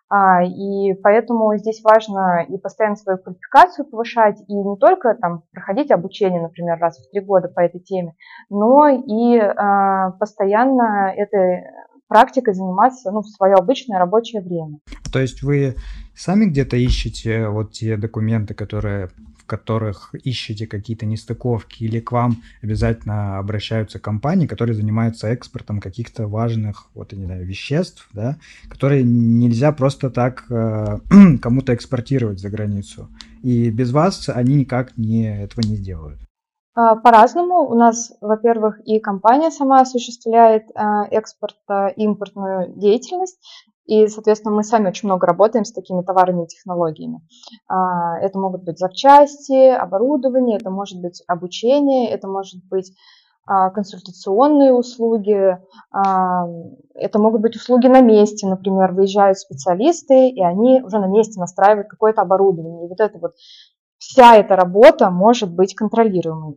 А, 0.09 0.43
и 0.43 0.93
поэтому 0.93 1.55
здесь 1.57 1.81
важно 1.83 2.45
и 2.47 2.57
постоянно 2.57 2.97
свою 2.97 3.17
квалификацию 3.17 3.85
повышать, 3.85 4.41
и 4.47 4.53
не 4.53 4.75
только 4.75 5.15
там 5.15 5.43
проходить 5.53 5.89
обучение, 5.89 6.41
например, 6.41 6.77
раз 6.79 6.97
в 6.97 7.09
три 7.11 7.21
года 7.21 7.47
по 7.47 7.61
этой 7.61 7.79
теме, 7.79 8.13
но 8.49 8.89
и 8.89 9.37
а, 9.39 10.11
постоянно 10.19 11.13
этой 11.15 11.63
практикой 12.09 12.53
заниматься 12.53 13.09
ну, 13.09 13.21
в 13.21 13.27
свое 13.29 13.55
обычное 13.55 13.97
рабочее 13.97 14.41
время. 14.41 14.79
То 15.13 15.19
есть 15.19 15.41
вы 15.43 15.75
сами 16.15 16.45
где-то 16.45 16.77
ищете 16.77 17.47
вот 17.47 17.71
те 17.73 17.97
документы, 17.97 18.53
которые 18.53 19.09
которых 19.51 20.15
ищете 20.15 20.65
какие-то 20.65 21.05
нестыковки, 21.05 21.83
или 21.83 21.99
к 21.99 22.13
вам 22.13 22.37
обязательно 22.61 23.37
обращаются 23.37 23.99
компании, 23.99 24.47
которые 24.47 24.75
занимаются 24.75 25.27
экспортом 25.27 25.81
каких-то 25.81 26.27
важных, 26.27 26.87
вот, 26.95 27.11
не 27.11 27.25
знаю, 27.25 27.45
веществ, 27.45 28.07
да, 28.13 28.37
которые 28.69 29.03
нельзя 29.03 29.73
просто 29.73 30.09
так 30.09 30.45
э, 30.49 30.99
кому-то 31.41 31.73
экспортировать 31.75 32.39
за 32.39 32.49
границу. 32.49 33.09
И 33.43 33.69
без 33.69 33.91
вас 33.91 34.29
они 34.29 34.55
никак 34.55 34.97
не, 34.97 35.43
этого 35.43 35.67
не 35.67 35.75
сделают. 35.75 36.21
А, 36.73 36.95
по-разному. 36.95 37.67
У 37.69 37.75
нас, 37.75 38.13
во-первых, 38.21 38.79
и 38.85 39.01
компания 39.01 39.51
сама 39.51 39.81
осуществляет 39.81 40.63
э, 40.73 40.81
экспорт-импортную 41.11 42.73
деятельность, 42.77 43.37
и, 43.91 44.07
соответственно, 44.07 44.55
мы 44.55 44.63
сами 44.63 44.87
очень 44.87 45.09
много 45.09 45.27
работаем 45.27 45.65
с 45.65 45.73
такими 45.73 46.01
товарами 46.01 46.45
и 46.45 46.47
технологиями. 46.47 47.19
А, 47.67 48.17
это 48.19 48.39
могут 48.39 48.63
быть 48.63 48.79
запчасти, 48.79 49.67
оборудование, 49.67 50.57
это 50.57 50.69
может 50.69 51.01
быть 51.01 51.21
обучение, 51.27 52.09
это 52.09 52.29
может 52.29 52.63
быть 52.69 52.93
а, 53.45 53.69
консультационные 53.69 54.71
услуги, 54.71 55.57
а, 55.91 56.45
это 56.95 57.19
могут 57.19 57.41
быть 57.41 57.57
услуги 57.57 57.87
на 57.87 57.99
месте, 57.99 58.47
например, 58.47 58.93
выезжают 58.93 59.37
специалисты, 59.37 60.29
и 60.29 60.41
они 60.41 60.81
уже 60.81 60.97
на 60.97 61.07
месте 61.07 61.37
настраивают 61.37 61.89
какое-то 61.89 62.21
оборудование. 62.21 62.85
И 62.85 62.87
вот 62.87 63.01
это 63.01 63.19
вот 63.19 63.33
вся 63.97 64.37
эта 64.37 64.55
работа 64.55 65.09
может 65.09 65.53
быть 65.53 65.75
контролируемой. 65.75 66.55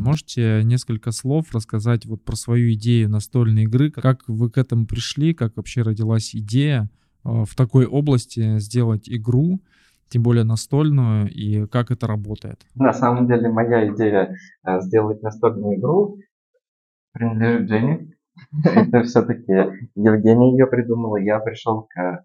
Можете 0.00 0.62
несколько 0.64 1.12
слов 1.12 1.52
рассказать 1.52 2.06
вот 2.06 2.24
про 2.24 2.34
свою 2.34 2.72
идею 2.72 3.10
настольной 3.10 3.64
игры, 3.64 3.90
как 3.90 4.22
вы 4.26 4.50
к 4.50 4.56
этому 4.56 4.86
пришли, 4.86 5.34
как 5.34 5.56
вообще 5.56 5.82
родилась 5.82 6.34
идея 6.34 6.88
э, 7.24 7.44
в 7.44 7.54
такой 7.54 7.86
области 7.86 8.58
сделать 8.58 9.08
игру, 9.08 9.60
тем 10.08 10.22
более 10.22 10.44
настольную, 10.44 11.30
и 11.30 11.66
как 11.66 11.90
это 11.90 12.06
работает? 12.06 12.64
На 12.74 12.92
самом 12.92 13.28
деле 13.28 13.50
моя 13.50 13.86
идея 13.94 14.34
э, 14.66 14.80
сделать 14.80 15.22
настольную 15.22 15.78
игру 15.78 16.18
принадлежит 17.12 17.68
Жене. 17.68 18.10
Это 18.64 19.02
все-таки 19.02 19.52
Евгения 19.94 20.52
ее 20.52 20.66
придумала, 20.66 21.16
я 21.18 21.38
пришел 21.40 21.82
к 21.82 22.24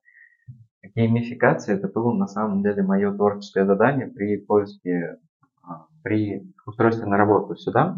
геймификации. 0.96 1.75
Это 1.75 1.88
было 1.89 2.13
на 2.13 2.27
самом 2.27 2.63
деле 2.63 2.84
мое 2.84 3.13
творческое 3.13 3.65
задание 3.65 4.08
при 4.08 4.38
поиске 4.38 5.17
при 6.06 6.54
устройстве 6.68 7.08
на 7.08 7.18
работу 7.18 7.56
сюда 7.56 7.98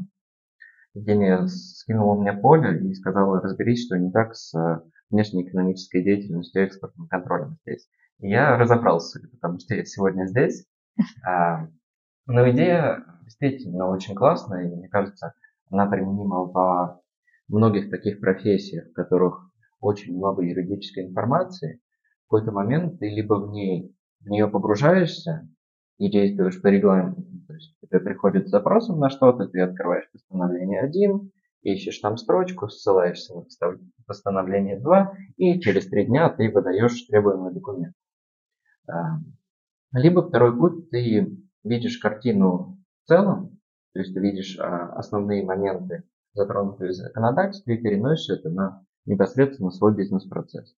Евгения 0.94 1.46
скинула 1.48 2.20
мне 2.20 2.32
поле 2.32 2.80
и 2.80 2.94
сказала, 2.94 3.42
разберись, 3.42 3.86
что 3.86 3.98
не 3.98 4.12
так 4.12 4.34
с 4.34 4.56
э, 4.58 4.80
внешнеэкономической 5.10 6.02
деятельностью, 6.04 6.64
экспортным 6.64 7.08
контролем 7.10 7.58
здесь. 7.66 7.88
И 8.20 8.30
я 8.30 8.58
разобрался, 8.58 9.20
потому 9.34 9.60
что 9.60 9.76
я 9.76 9.84
сегодня 9.84 10.26
здесь. 10.26 10.66
А, 11.24 11.68
но 12.26 12.50
идея 12.50 13.04
действительно 13.24 13.90
очень 13.90 14.16
классная, 14.16 14.64
и 14.64 14.76
мне 14.76 14.88
кажется, 14.88 15.34
она 15.70 15.86
применима 15.86 16.46
во 16.46 17.02
многих 17.50 17.92
таких 17.92 18.22
профессиях, 18.22 18.88
в 18.88 18.94
которых 18.94 19.52
очень 19.82 20.16
много 20.16 20.44
юридической 20.44 21.08
информации. 21.08 21.82
В 22.26 22.30
какой-то 22.30 22.52
момент 22.54 23.00
ты 23.00 23.10
либо 23.10 23.36
в 23.36 23.52
ней 23.52 23.94
в 24.22 24.30
нее 24.30 24.48
погружаешься, 24.48 25.48
и 25.98 26.10
действуешь 26.10 26.62
по 26.62 26.68
регламенту. 26.68 27.24
То 27.48 27.54
есть 27.54 27.75
тебе 27.82 28.00
приходит 28.00 28.48
с 28.48 28.51
запросом 28.51 29.00
на 29.00 29.10
что-то, 29.10 29.48
ты 29.48 29.62
открываешь 29.62 30.10
постановление 30.12 30.82
1, 30.82 31.32
ищешь 31.63 32.00
там 32.00 32.18
строчку, 32.18 32.70
ссылаешься 32.70 33.34
на 33.36 33.46
постановление 34.06 34.80
2, 34.80 35.13
и 35.38 35.60
через 35.60 35.88
три 35.88 36.06
дня 36.06 36.30
ты 36.30 36.51
выдаешь 36.51 37.01
требуемый 37.04 37.54
документ. 37.54 37.96
А, 38.89 39.20
либо 39.92 40.27
второй 40.27 40.58
путь, 40.58 40.89
ты 40.92 41.36
видишь 41.63 41.98
картину 41.98 42.77
в 43.04 43.08
целом, 43.08 43.60
то 43.94 44.00
есть 44.00 44.13
ты 44.13 44.20
видишь 44.20 44.58
а, 44.60 44.94
основные 44.94 45.44
моменты, 45.44 46.04
затронутые 46.34 46.92
в 46.92 46.94
законодательстве, 46.94 47.75
и 47.75 47.82
переносишь 47.82 48.38
это 48.38 48.50
на 48.50 48.86
непосредственно 49.06 49.72
свой 49.72 49.96
бизнес-процесс. 49.96 50.75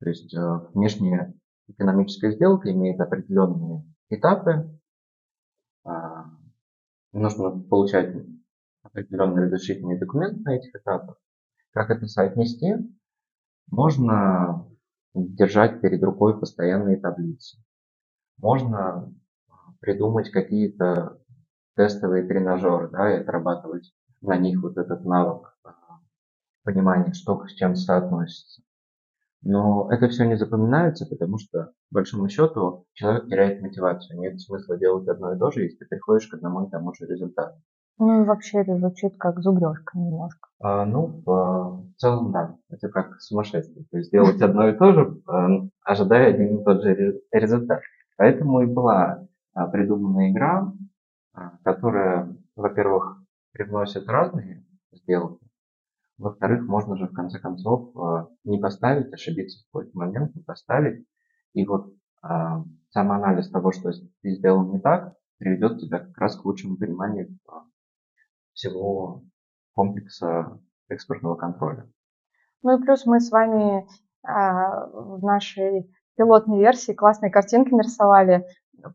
То 0.00 0.08
есть 0.08 0.34
а, 0.34 0.68
внешняя 0.72 1.34
экономическая 1.68 2.30
сделка 2.30 2.70
имеет 2.70 3.00
определенные 3.00 3.84
этапы. 4.08 4.78
А, 5.84 6.26
нужно 7.12 7.58
получать 7.62 8.14
определенный 8.82 9.44
разрешительный 9.44 9.98
документ 9.98 10.44
на 10.44 10.56
этих 10.56 10.74
этапах. 10.74 11.18
Как 11.72 11.90
это 11.90 12.06
соотнести? 12.06 12.74
Можно 13.70 14.66
держать 15.14 15.80
перед 15.80 16.02
рукой 16.02 16.38
постоянные 16.38 16.98
таблицы. 16.98 17.58
Можно 18.38 19.12
придумать 19.80 20.30
какие-то 20.30 21.20
тестовые 21.74 22.26
тренажеры, 22.26 22.88
да, 22.90 23.12
и 23.12 23.20
отрабатывать 23.20 23.92
на 24.20 24.36
них 24.36 24.62
вот 24.62 24.76
этот 24.76 25.04
навык 25.04 25.56
а, 25.64 25.72
понимания, 26.62 27.12
что 27.12 27.46
с 27.46 27.52
чем 27.52 27.76
соотносится. 27.76 28.62
Но 29.42 29.88
это 29.92 30.08
все 30.08 30.24
не 30.24 30.36
запоминается, 30.36 31.06
потому 31.06 31.38
что, 31.38 31.66
по 31.90 31.96
большому 31.96 32.28
счету, 32.28 32.86
человек 32.94 33.28
теряет 33.28 33.62
мотивацию. 33.62 34.18
Нет 34.18 34.40
смысла 34.40 34.76
делать 34.76 35.06
одно 35.08 35.34
и 35.34 35.38
то 35.38 35.50
же, 35.50 35.62
если 35.62 35.78
ты 35.78 35.86
приходишь 35.86 36.26
к 36.26 36.34
одному 36.34 36.66
и 36.66 36.70
тому 36.70 36.92
же 36.94 37.06
результату. 37.06 37.56
Ну 37.98 38.22
и 38.22 38.26
вообще 38.26 38.58
это 38.60 38.76
звучит 38.76 39.16
как 39.18 39.40
зубрежка 39.40 39.98
немножко. 39.98 40.48
А, 40.60 40.84
ну, 40.84 41.22
в, 41.24 41.24
в 41.26 41.96
целом, 41.96 42.30
да, 42.30 42.56
это 42.68 42.88
как 42.88 43.20
сумасшествие. 43.20 43.86
То 43.90 43.98
есть 43.98 44.10
делать 44.10 44.40
одно 44.42 44.68
и 44.68 44.76
то 44.76 44.92
же, 44.92 45.20
ожидая 45.82 46.34
один 46.34 46.58
и 46.58 46.64
тот 46.64 46.82
же 46.82 47.22
результат. 47.32 47.80
Поэтому 48.18 48.62
и 48.62 48.66
была 48.66 49.26
а, 49.54 49.66
придумана 49.68 50.30
игра, 50.30 50.72
а, 51.32 51.52
которая, 51.64 52.36
во-первых, 52.54 53.22
привносит 53.52 54.08
разные 54.08 54.66
сделки, 54.92 55.45
во-вторых, 56.18 56.66
можно 56.66 56.96
же 56.96 57.06
в 57.06 57.12
конце 57.12 57.38
концов 57.38 57.96
а, 57.96 58.28
не 58.44 58.58
поставить, 58.58 59.12
ошибиться 59.12 59.60
в 59.60 59.66
какой-то 59.66 59.96
момент, 59.96 60.34
не 60.34 60.42
поставить. 60.42 61.06
И 61.52 61.64
вот 61.64 61.94
сам 62.22 63.12
анализ 63.12 63.50
того, 63.50 63.70
что 63.70 63.92
ты 64.22 64.30
сделал 64.34 64.66
не 64.72 64.80
так, 64.80 65.14
приведет 65.38 65.78
тебя 65.78 66.00
как 66.00 66.18
раз 66.18 66.36
к 66.36 66.44
лучшему 66.44 66.76
пониманию 66.76 67.38
всего 68.52 69.22
комплекса 69.72 70.58
экспортного 70.88 71.36
контроля. 71.36 71.88
Ну 72.62 72.76
и 72.76 72.82
плюс 72.82 73.06
мы 73.06 73.20
с 73.20 73.30
вами 73.30 73.86
в 74.24 75.22
нашей 75.22 75.88
пилотной 76.16 76.58
версии 76.58 76.92
классные 76.92 77.30
картинки 77.30 77.72
нарисовали. 77.72 78.44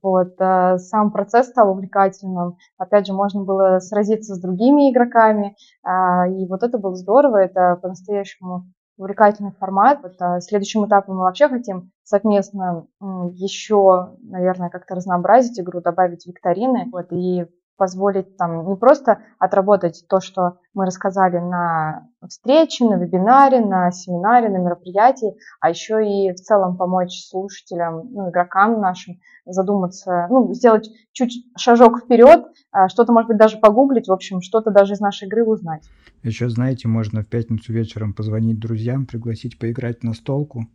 Вот, 0.01 0.33
э, 0.39 0.77
сам 0.77 1.12
процесс 1.12 1.48
стал 1.48 1.71
увлекательным. 1.71 2.57
Опять 2.77 3.07
же, 3.07 3.13
можно 3.13 3.43
было 3.43 3.79
сразиться 3.79 4.36
с 4.36 4.39
другими 4.39 4.91
игроками. 4.91 5.55
Э, 5.86 6.31
и 6.31 6.48
вот 6.48 6.63
это 6.63 6.77
было 6.77 6.95
здорово. 6.95 7.38
Это 7.38 7.77
по-настоящему 7.81 8.65
увлекательный 8.98 9.51
формат. 9.51 10.00
Вот, 10.03 10.13
а 10.19 10.41
следующим 10.41 10.86
этапом 10.86 11.17
мы 11.17 11.24
вообще 11.24 11.48
хотим 11.50 11.91
совместно 12.03 12.88
еще, 13.33 14.17
наверное, 14.21 14.69
как-то 14.69 14.95
разнообразить 14.95 15.60
игру, 15.60 15.81
добавить 15.81 16.27
викторины. 16.27 16.89
Вот, 16.91 17.07
и 17.12 17.45
позволить 17.81 18.38
там 18.38 18.69
не 18.69 18.75
просто 18.75 19.23
отработать 19.39 20.05
то, 20.07 20.19
что 20.19 20.59
мы 20.75 20.85
рассказали 20.85 21.39
на 21.39 22.07
встрече, 22.29 22.85
на 22.85 22.93
вебинаре, 22.93 23.59
на 23.59 23.91
семинаре, 23.91 24.50
на 24.50 24.57
мероприятии, 24.57 25.33
а 25.59 25.71
еще 25.71 26.05
и 26.05 26.31
в 26.31 26.35
целом 26.35 26.77
помочь 26.77 27.27
слушателям, 27.27 28.07
ну, 28.11 28.29
игрокам 28.29 28.79
нашим 28.79 29.15
задуматься, 29.47 30.27
ну, 30.29 30.53
сделать 30.53 30.91
чуть 31.11 31.33
шажок 31.57 32.03
вперед, 32.03 32.45
а, 32.71 32.88
что-то, 32.88 33.13
может 33.13 33.29
быть, 33.29 33.39
даже 33.39 33.57
погуглить, 33.57 34.07
в 34.07 34.13
общем, 34.13 34.41
что-то 34.41 34.69
даже 34.69 34.93
из 34.93 35.00
нашей 35.00 35.27
игры 35.27 35.43
узнать. 35.43 35.89
Еще, 36.21 36.50
знаете, 36.50 36.88
можно 36.88 37.23
в 37.23 37.27
пятницу 37.27 37.73
вечером 37.73 38.13
позвонить 38.13 38.59
друзьям, 38.59 39.07
пригласить 39.07 39.57
поиграть 39.57 40.03
на 40.03 40.13
столку, 40.13 40.67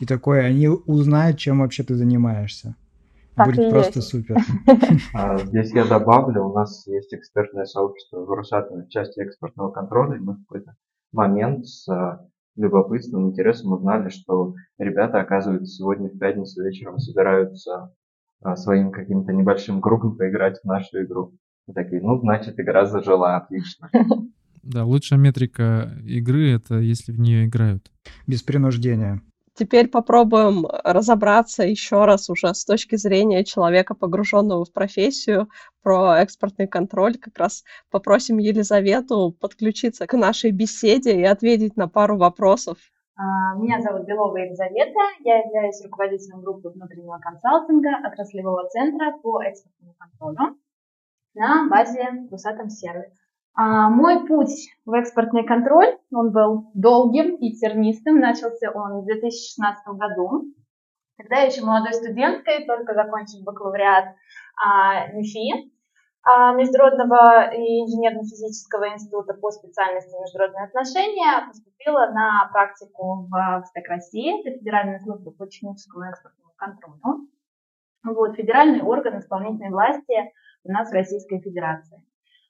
и 0.00 0.06
такое, 0.06 0.46
они 0.46 0.66
узнают, 0.68 1.36
чем 1.36 1.58
вообще 1.58 1.82
ты 1.82 1.94
занимаешься. 1.94 2.74
Так 3.38 3.46
Будет 3.46 3.68
и 3.68 3.70
просто 3.70 3.98
есть. 4.00 4.08
супер. 4.08 4.36
А, 5.14 5.38
Здесь 5.38 5.72
я 5.72 5.84
добавлю, 5.84 6.44
у 6.46 6.52
нас 6.52 6.84
есть 6.88 7.14
экспертное 7.14 7.66
сообщество 7.66 8.24
в 8.24 8.30
Росатоме 8.30 8.84
в 8.84 8.88
части 8.88 9.20
экспортного 9.20 9.70
контроля, 9.70 10.16
и 10.16 10.20
мы 10.20 10.34
в 10.34 10.38
какой-то 10.40 10.74
момент 11.12 11.64
с 11.64 11.88
а, 11.88 12.26
любопытством, 12.56 13.28
интересом 13.28 13.72
узнали, 13.72 14.08
что 14.08 14.54
ребята, 14.76 15.20
оказывается, 15.20 15.72
сегодня 15.72 16.08
в 16.08 16.18
пятницу 16.18 16.64
вечером 16.64 16.98
собираются 16.98 17.94
а, 18.42 18.56
своим 18.56 18.90
каким-то 18.90 19.32
небольшим 19.32 19.80
группам 19.80 20.16
поиграть 20.16 20.58
в 20.60 20.64
нашу 20.64 21.04
игру. 21.04 21.32
Мы 21.68 21.74
такие, 21.74 22.02
ну, 22.02 22.18
значит, 22.18 22.58
игра 22.58 22.86
зажила, 22.86 23.36
отлично. 23.36 23.88
Да, 24.64 24.84
лучшая 24.84 25.18
метрика 25.18 25.96
игры— 26.04 26.50
это 26.52 26.74
если 26.80 27.12
в 27.12 27.18
нее 27.18 27.46
играют. 27.46 27.90
Без 28.26 28.42
принуждения. 28.42 29.22
Теперь 29.58 29.88
попробуем 29.88 30.66
разобраться 30.84 31.64
еще 31.64 32.04
раз 32.04 32.30
уже 32.30 32.54
с 32.54 32.64
точки 32.64 32.94
зрения 32.94 33.42
человека, 33.42 33.96
погруженного 33.96 34.64
в 34.64 34.72
профессию, 34.72 35.48
про 35.82 36.22
экспортный 36.22 36.68
контроль. 36.68 37.16
Как 37.18 37.36
раз 37.36 37.64
попросим 37.90 38.38
Елизавету 38.38 39.32
подключиться 39.32 40.06
к 40.06 40.16
нашей 40.16 40.52
беседе 40.52 41.18
и 41.18 41.24
ответить 41.24 41.76
на 41.76 41.88
пару 41.88 42.16
вопросов. 42.16 42.78
А, 43.16 43.56
Меня 43.56 43.80
зовут 43.80 44.06
Белова 44.06 44.36
Елизавета, 44.36 45.00
я 45.24 45.38
являюсь 45.38 45.82
руководителем 45.82 46.40
группы 46.42 46.68
внутреннего 46.68 47.18
консалтинга 47.18 47.96
отраслевого 48.04 48.68
центра 48.68 49.18
по 49.20 49.42
экспортному 49.42 49.94
контролю 49.98 50.56
на 51.34 51.68
базе 51.68 52.28
Русатом 52.30 52.70
Сервис. 52.70 53.27
А, 53.60 53.90
Мой 53.90 54.24
путь 54.24 54.70
в 54.86 54.92
экспортный 54.92 55.44
контроль, 55.44 55.98
он 56.12 56.30
был 56.30 56.70
долгим 56.74 57.34
и 57.34 57.54
тернистым. 57.54 58.20
Начался 58.20 58.70
он 58.70 59.00
в 59.00 59.04
2016 59.04 59.84
году. 59.98 60.44
Тогда 61.16 61.38
я 61.40 61.46
еще 61.46 61.64
молодой 61.64 61.92
студенткой, 61.92 62.66
только 62.66 62.94
закончив 62.94 63.42
бакалавриат 63.42 64.14
а, 64.64 65.08
МИФИ, 65.08 65.72
а, 66.22 66.54
Международного 66.54 67.50
инженерно-физического 67.52 68.94
института 68.94 69.34
по 69.34 69.50
специальности 69.50 70.14
международные 70.14 70.66
отношения, 70.66 71.48
поступила 71.48 72.12
на 72.12 72.48
практику 72.52 73.26
в 73.28 73.64
СТЭК 73.66 73.88
России, 73.88 74.40
это 74.40 74.56
Федеральная 74.56 75.00
служба 75.00 75.32
по 75.32 75.48
техническому 75.48 76.04
экспортному 76.04 76.52
контролю. 76.56 77.26
Вот, 78.04 78.36
федеральный 78.36 78.82
орган 78.82 79.18
исполнительной 79.18 79.70
власти 79.70 80.32
у 80.62 80.70
нас 80.70 80.90
в 80.90 80.94
Российской 80.94 81.40
Федерации. 81.40 82.00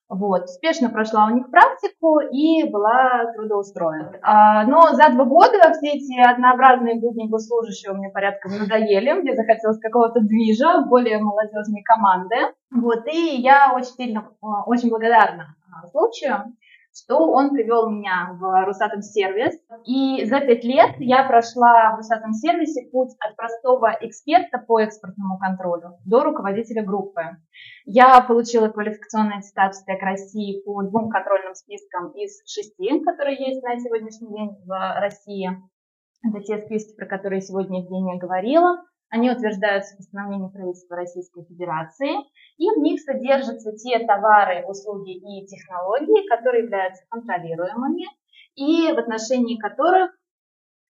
Вот, 0.08 0.44
успешно 0.44 0.88
прошла 0.88 1.26
у 1.26 1.34
них 1.34 1.50
практику 1.50 2.20
и 2.20 2.64
была 2.64 3.30
трудоустроена. 3.34 4.18
А, 4.22 4.64
но 4.64 4.94
за 4.94 5.10
два 5.10 5.24
года 5.26 5.72
все 5.74 5.98
эти 5.98 6.18
однообразные 6.18 6.98
будни 6.98 7.28
госслужащего 7.28 7.92
мне 7.92 8.08
порядком 8.08 8.52
надоели, 8.58 9.12
мне 9.12 9.36
захотелось 9.36 9.78
какого-то 9.78 10.20
движа, 10.20 10.82
более 10.86 11.18
молодежной 11.18 11.82
команды. 11.82 12.36
Вот, 12.70 13.06
и 13.06 13.36
я 13.36 13.74
очень 13.74 13.92
сильно, 13.92 14.30
а, 14.40 14.64
очень 14.64 14.88
благодарна 14.88 15.56
а, 15.70 15.86
случаю, 15.88 16.54
что 16.94 17.30
он 17.30 17.50
привел 17.50 17.90
меня 17.90 18.36
в 18.38 18.64
Русатом 18.66 19.02
сервис. 19.02 19.54
И 19.84 20.24
за 20.24 20.40
пять 20.40 20.64
лет 20.64 20.96
я 20.98 21.24
прошла 21.24 21.92
в 21.92 21.96
Русатом 21.96 22.32
сервисе 22.32 22.88
путь 22.90 23.14
от 23.20 23.36
простого 23.36 23.96
эксперта 24.00 24.58
по 24.58 24.80
экспортному 24.80 25.38
контролю 25.38 25.98
до 26.04 26.24
руководителя 26.24 26.84
группы. 26.84 27.22
Я 27.84 28.20
получила 28.20 28.68
квалификационный 28.68 29.38
аттестат 29.38 29.74
СТЭК 29.74 30.02
России 30.02 30.62
по 30.64 30.82
двум 30.82 31.10
контрольным 31.10 31.54
спискам 31.54 32.10
из 32.12 32.42
шести, 32.46 33.00
которые 33.04 33.36
есть 33.36 33.62
на 33.62 33.78
сегодняшний 33.78 34.28
день 34.28 34.50
в 34.66 35.00
России. 35.00 35.50
Это 36.24 36.40
те 36.40 36.58
списки, 36.58 36.96
про 36.96 37.06
которые 37.06 37.40
сегодня 37.40 37.80
Евгения 37.80 38.18
говорила. 38.18 38.82
Они 39.10 39.30
утверждаются 39.30 39.94
в 39.94 39.98
постановлении 39.98 40.48
правительства 40.48 40.96
Российской 40.96 41.44
Федерации, 41.44 42.12
и 42.58 42.70
в 42.70 42.78
них 42.78 43.00
содержатся 43.00 43.72
те 43.72 43.98
товары, 44.00 44.64
услуги 44.66 45.16
и 45.16 45.46
технологии, 45.46 46.28
которые 46.28 46.64
являются 46.64 47.04
контролируемыми, 47.08 48.04
и 48.54 48.92
в 48.92 48.98
отношении 48.98 49.56
которых 49.56 50.10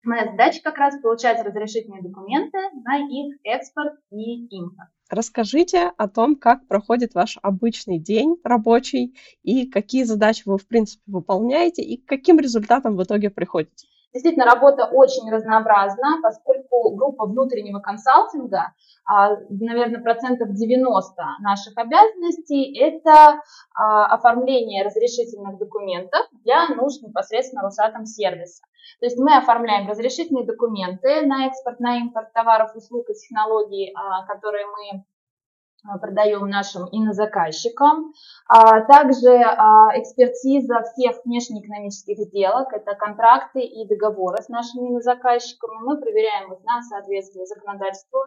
моя 0.03 0.25
задача 0.25 0.61
как 0.63 0.79
раз 0.79 1.01
получать 1.01 1.45
разрешительные 1.45 2.03
документы 2.03 2.59
на 2.85 2.99
их 2.99 3.37
экспорт 3.45 3.95
и 4.11 4.47
импорт. 4.47 4.89
Расскажите 5.11 5.93
о 5.97 6.09
том, 6.09 6.37
как 6.37 6.67
проходит 6.67 7.15
ваш 7.15 7.39
обычный 7.43 7.99
день 7.99 8.37
рабочий 8.43 9.17
и 9.43 9.67
какие 9.67 10.03
задачи 10.05 10.43
вы, 10.45 10.59
в 10.59 10.67
принципе, 10.67 11.03
выполняете 11.07 11.83
и 11.83 11.97
к 12.03 12.09
каким 12.09 12.39
результатам 12.39 12.97
в 12.97 13.03
итоге 13.03 13.31
приходите. 13.31 13.87
Действительно, 14.13 14.47
работа 14.47 14.87
очень 14.87 15.31
разнообразна, 15.31 16.21
поскольку 16.23 16.95
группа 16.95 17.27
внутреннего 17.27 17.79
консалтинга, 17.79 18.73
а, 19.05 19.37
наверное, 19.51 20.03
процентов 20.03 20.49
90 20.53 21.23
наших 21.41 21.77
обязанностей– 21.77 22.79
это 22.81 23.41
а, 23.75 24.07
оформление 24.07 24.85
разрешительных 24.85 25.59
документов 25.59 26.27
для 26.43 26.69
нужд 26.69 27.03
непосредственно 27.03 27.63
Росатом 27.63 28.07
сервиса. 28.07 28.63
То 29.01 29.07
есть 29.07 29.19
мы 29.19 29.37
оформляем 29.37 29.89
разрешительные 29.89 30.47
документы 30.47 31.27
на 31.27 31.47
экспорт, 31.47 31.79
на 31.79 31.99
импорт 31.99 32.33
товаров, 32.33 32.75
услуг 32.75 33.11
и 33.11 33.15
технологий, 33.15 33.93
а, 33.95 34.25
которые 34.27 34.67
мы 34.67 35.05
продаем 36.01 36.49
нашим 36.49 36.89
инозаказчикам. 36.91 38.13
А 38.49 38.81
также 38.83 39.31
а, 39.31 39.99
экспертиза 39.99 40.83
всех 40.83 41.25
внешнеэкономических 41.25 42.19
сделок, 42.19 42.73
это 42.73 42.95
контракты 42.95 43.61
и 43.61 43.87
договоры 43.87 44.43
с 44.43 44.49
нашими 44.49 44.89
инозаказчиками. 44.89 45.79
Мы 45.83 46.01
проверяем 46.01 46.53
их 46.53 46.65
на 46.65 46.83
соответствие 46.83 47.47
законодательству 47.47 48.21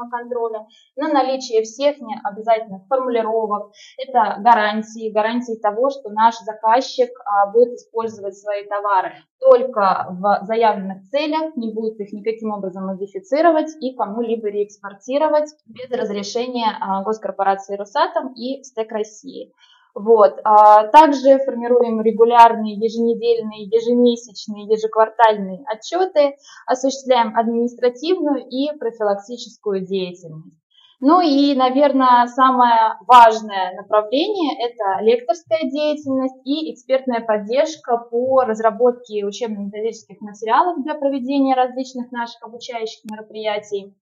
экспортного 0.00 0.10
контроля, 0.10 0.66
на 0.96 1.08
наличие 1.08 1.62
всех 1.62 1.96
обязательных 2.24 2.86
формулировок. 2.88 3.72
Это 3.98 4.40
гарантии, 4.40 5.12
гарантии 5.12 5.58
того, 5.60 5.90
что 5.90 6.10
наш 6.10 6.36
заказчик 6.38 7.10
а, 7.24 7.50
будет 7.50 7.74
использовать 7.74 8.36
свои 8.36 8.66
товары 8.66 9.12
только 9.38 10.06
в 10.10 10.46
заявленных 10.46 11.08
целях, 11.10 11.56
не 11.56 11.72
будет 11.72 11.98
их 12.00 12.12
никаким 12.12 12.52
образом 12.52 12.86
модифицировать 12.86 13.70
и 13.80 13.94
кому-либо 13.94 14.48
реэкспортировать 14.48 15.50
без 15.66 15.90
разрешения 15.90 16.76
а, 16.80 17.02
госкорпорации 17.02 17.76
Росатом 17.76 18.32
и 18.34 18.62
СТЭК 18.62 18.92
России. 18.92 19.52
Вот. 19.94 20.38
А 20.44 20.86
также 20.88 21.38
формируем 21.44 22.00
регулярные 22.00 22.76
еженедельные, 22.76 23.64
ежемесячные, 23.64 24.66
ежеквартальные 24.66 25.64
отчеты, 25.66 26.36
осуществляем 26.66 27.36
административную 27.36 28.46
и 28.48 28.76
профилактическую 28.78 29.86
деятельность. 29.86 30.54
Ну 31.02 31.22
и, 31.22 31.54
наверное, 31.54 32.26
самое 32.26 32.98
важное 33.08 33.74
направление– 33.74 34.52
это 34.68 35.02
лекторская 35.02 35.60
деятельность 35.70 36.36
и 36.44 36.74
экспертная 36.74 37.22
поддержка 37.22 37.96
по 37.96 38.42
разработке 38.42 39.24
учебно-методических 39.24 40.20
материалов 40.20 40.82
для 40.84 40.94
проведения 40.94 41.54
различных 41.54 42.12
наших 42.12 42.42
обучающих 42.42 43.00
мероприятий 43.10 43.96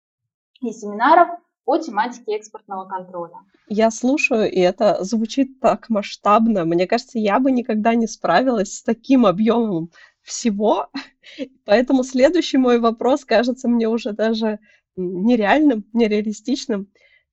и 0.60 0.72
семинаров 0.72 1.28
по 1.68 1.76
тематике 1.76 2.34
экспортного 2.34 2.86
контроля. 2.88 3.34
Я 3.66 3.90
слушаю, 3.90 4.50
и 4.50 4.58
это 4.58 5.04
звучит 5.04 5.60
так 5.60 5.90
масштабно. 5.90 6.64
Мне 6.64 6.86
кажется, 6.86 7.18
я 7.18 7.38
бы 7.38 7.52
никогда 7.52 7.94
не 7.94 8.06
справилась 8.06 8.78
с 8.78 8.82
таким 8.82 9.26
объемом 9.26 9.90
всего. 10.22 10.86
Поэтому 11.66 12.04
следующий 12.04 12.56
мой 12.56 12.78
вопрос 12.78 13.26
кажется 13.26 13.68
мне 13.68 13.86
уже 13.86 14.14
даже 14.14 14.60
нереальным, 14.96 15.84
нереалистичным, 15.92 16.88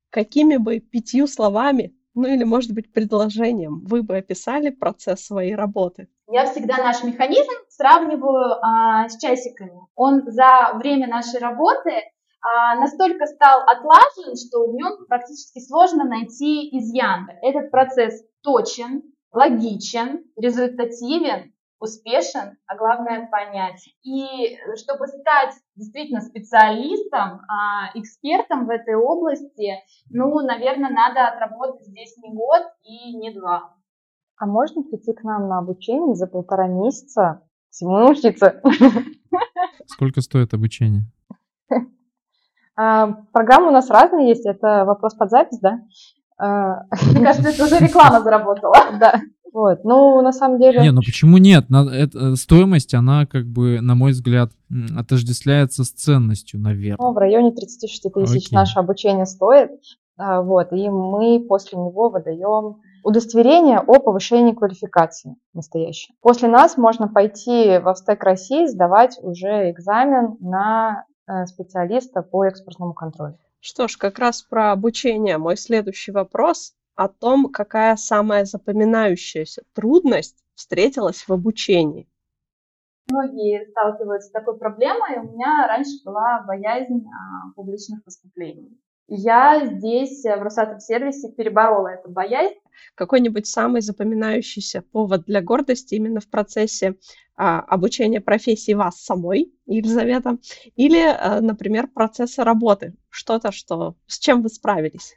какими 0.09 0.57
бы 0.57 0.81
пятью 0.81 1.27
словами, 1.27 1.95
ну 2.13 2.27
или, 2.27 2.43
может 2.43 2.73
быть, 2.73 2.91
предложением 2.91 3.85
вы 3.85 4.03
бы 4.03 4.17
описали 4.17 4.69
процесс 4.69 5.21
своей 5.21 5.55
работы? 5.55 6.09
Я 6.27 6.45
всегда 6.51 6.79
наш 6.79 7.01
механизм 7.03 7.53
сравниваю 7.69 8.57
а, 8.61 9.07
с 9.07 9.17
часиками. 9.17 9.79
Он 9.95 10.23
за 10.25 10.73
время 10.73 11.07
нашей 11.07 11.39
работы 11.39 11.91
настолько 12.75 13.25
стал 13.25 13.61
отлажен, 13.61 14.35
что 14.35 14.67
в 14.67 14.75
нем 14.75 15.05
практически 15.07 15.59
сложно 15.59 16.03
найти 16.03 16.69
изъян. 16.77 17.27
Этот 17.41 17.71
процесс 17.71 18.23
точен, 18.41 19.03
логичен, 19.31 20.23
результативен 20.37 21.53
успешен, 21.79 22.57
а 22.67 22.77
главное 22.77 23.27
понять. 23.29 23.81
И 24.03 24.57
чтобы 24.75 25.07
стать 25.07 25.53
действительно 25.75 26.21
специалистом, 26.21 27.41
а, 27.47 27.91
экспертом 27.95 28.65
в 28.65 28.69
этой 28.69 28.95
области, 28.95 29.73
ну, 30.09 30.39
наверное, 30.41 30.89
надо 30.89 31.27
отработать 31.27 31.85
здесь 31.85 32.15
не 32.17 32.33
год 32.33 32.63
и 32.83 33.15
не 33.15 33.33
два. 33.33 33.73
А 34.37 34.45
можно 34.45 34.83
прийти 34.83 35.13
к 35.13 35.23
нам 35.23 35.47
на 35.47 35.59
обучение 35.59 36.15
за 36.15 36.27
полтора 36.27 36.67
месяца, 36.67 37.41
всему 37.69 37.97
научиться? 37.99 38.61
Сколько 39.87 40.21
стоит 40.21 40.53
обучение? 40.53 41.03
А, 42.77 43.07
программы 43.31 43.69
у 43.69 43.71
нас 43.71 43.89
разные 43.89 44.29
есть, 44.29 44.45
это 44.45 44.83
вопрос 44.85 45.13
под 45.15 45.29
запись, 45.29 45.59
да? 45.59 45.79
А, 46.37 46.83
Мне 47.11 47.23
кажется, 47.23 47.49
это 47.49 47.63
уже 47.63 47.79
реклама 47.79 48.21
заработала. 48.21 48.75
Да. 48.99 49.21
Вот. 49.53 49.85
Ну, 49.85 50.21
на 50.21 50.33
самом 50.33 50.59
деле... 50.59 50.81
Не, 50.81 50.91
ну 50.91 50.99
почему 50.99 51.37
нет? 51.37 51.67
это, 51.71 52.35
стоимость, 52.35 52.93
она, 52.93 53.25
как 53.25 53.45
бы, 53.45 53.79
на 53.79 53.95
мой 53.95 54.11
взгляд, 54.11 54.51
отождествляется 54.97 55.85
с 55.85 55.91
ценностью, 55.91 56.59
наверное. 56.59 56.97
Ну, 56.99 57.13
в 57.13 57.17
районе 57.17 57.53
36 57.53 58.03
тысяч 58.13 58.47
Окей. 58.47 58.55
наше 58.55 58.79
обучение 58.79 59.25
стоит. 59.25 59.71
А, 60.17 60.41
вот, 60.41 60.73
и 60.73 60.89
мы 60.89 61.39
после 61.47 61.77
него 61.77 62.09
выдаем 62.09 62.81
удостоверение 63.03 63.79
о 63.79 63.99
повышении 63.99 64.53
квалификации 64.53 65.35
настоящее. 65.53 66.15
После 66.21 66.49
нас 66.49 66.75
можно 66.75 67.07
пойти 67.07 67.77
в 67.77 67.87
Австек 67.87 68.23
России 68.23 68.65
сдавать 68.65 69.17
уже 69.21 69.71
экзамен 69.71 70.37
на 70.41 71.05
специалиста 71.45 72.21
по 72.21 72.45
экспортному 72.45 72.93
контролю. 72.93 73.37
Что 73.59 73.87
ж, 73.87 73.97
как 73.97 74.19
раз 74.19 74.43
про 74.43 74.71
обучение 74.71 75.37
мой 75.37 75.57
следующий 75.57 76.11
вопрос 76.11 76.75
о 76.95 77.07
том, 77.07 77.51
какая 77.51 77.95
самая 77.95 78.45
запоминающаяся 78.45 79.63
трудность 79.73 80.43
встретилась 80.53 81.27
в 81.27 81.31
обучении. 81.31 82.07
Многие 83.09 83.67
сталкиваются 83.69 84.29
с 84.29 84.31
такой 84.31 84.57
проблемой. 84.57 85.19
У 85.19 85.33
меня 85.33 85.67
раньше 85.67 85.91
была 86.03 86.43
боязнь 86.47 87.05
а, 87.07 87.53
публичных 87.55 88.03
выступлений. 88.05 88.79
Я 89.07 89.65
здесь, 89.65 90.25
э, 90.25 90.35
в 90.35 90.41
Росатом-сервисе, 90.41 91.31
переборола 91.31 91.89
эту 91.89 92.09
боязнь. 92.09 92.55
Какой-нибудь 92.95 93.45
самый 93.45 93.81
запоминающийся 93.81 94.81
повод 94.81 95.25
для 95.25 95.41
гордости 95.41 95.95
именно 95.95 96.19
в 96.19 96.29
процессе 96.29 96.95
а, 97.37 97.59
обучения 97.59 98.21
профессии 98.21 98.73
вас 98.73 99.01
самой, 99.01 99.53
Елизавета, 99.65 100.37
или, 100.75 101.01
а, 101.01 101.41
например, 101.41 101.87
процесса 101.87 102.43
работы, 102.43 102.95
что-то, 103.09 103.51
что, 103.51 103.95
с 104.07 104.19
чем 104.19 104.41
вы 104.41 104.49
справились? 104.49 105.15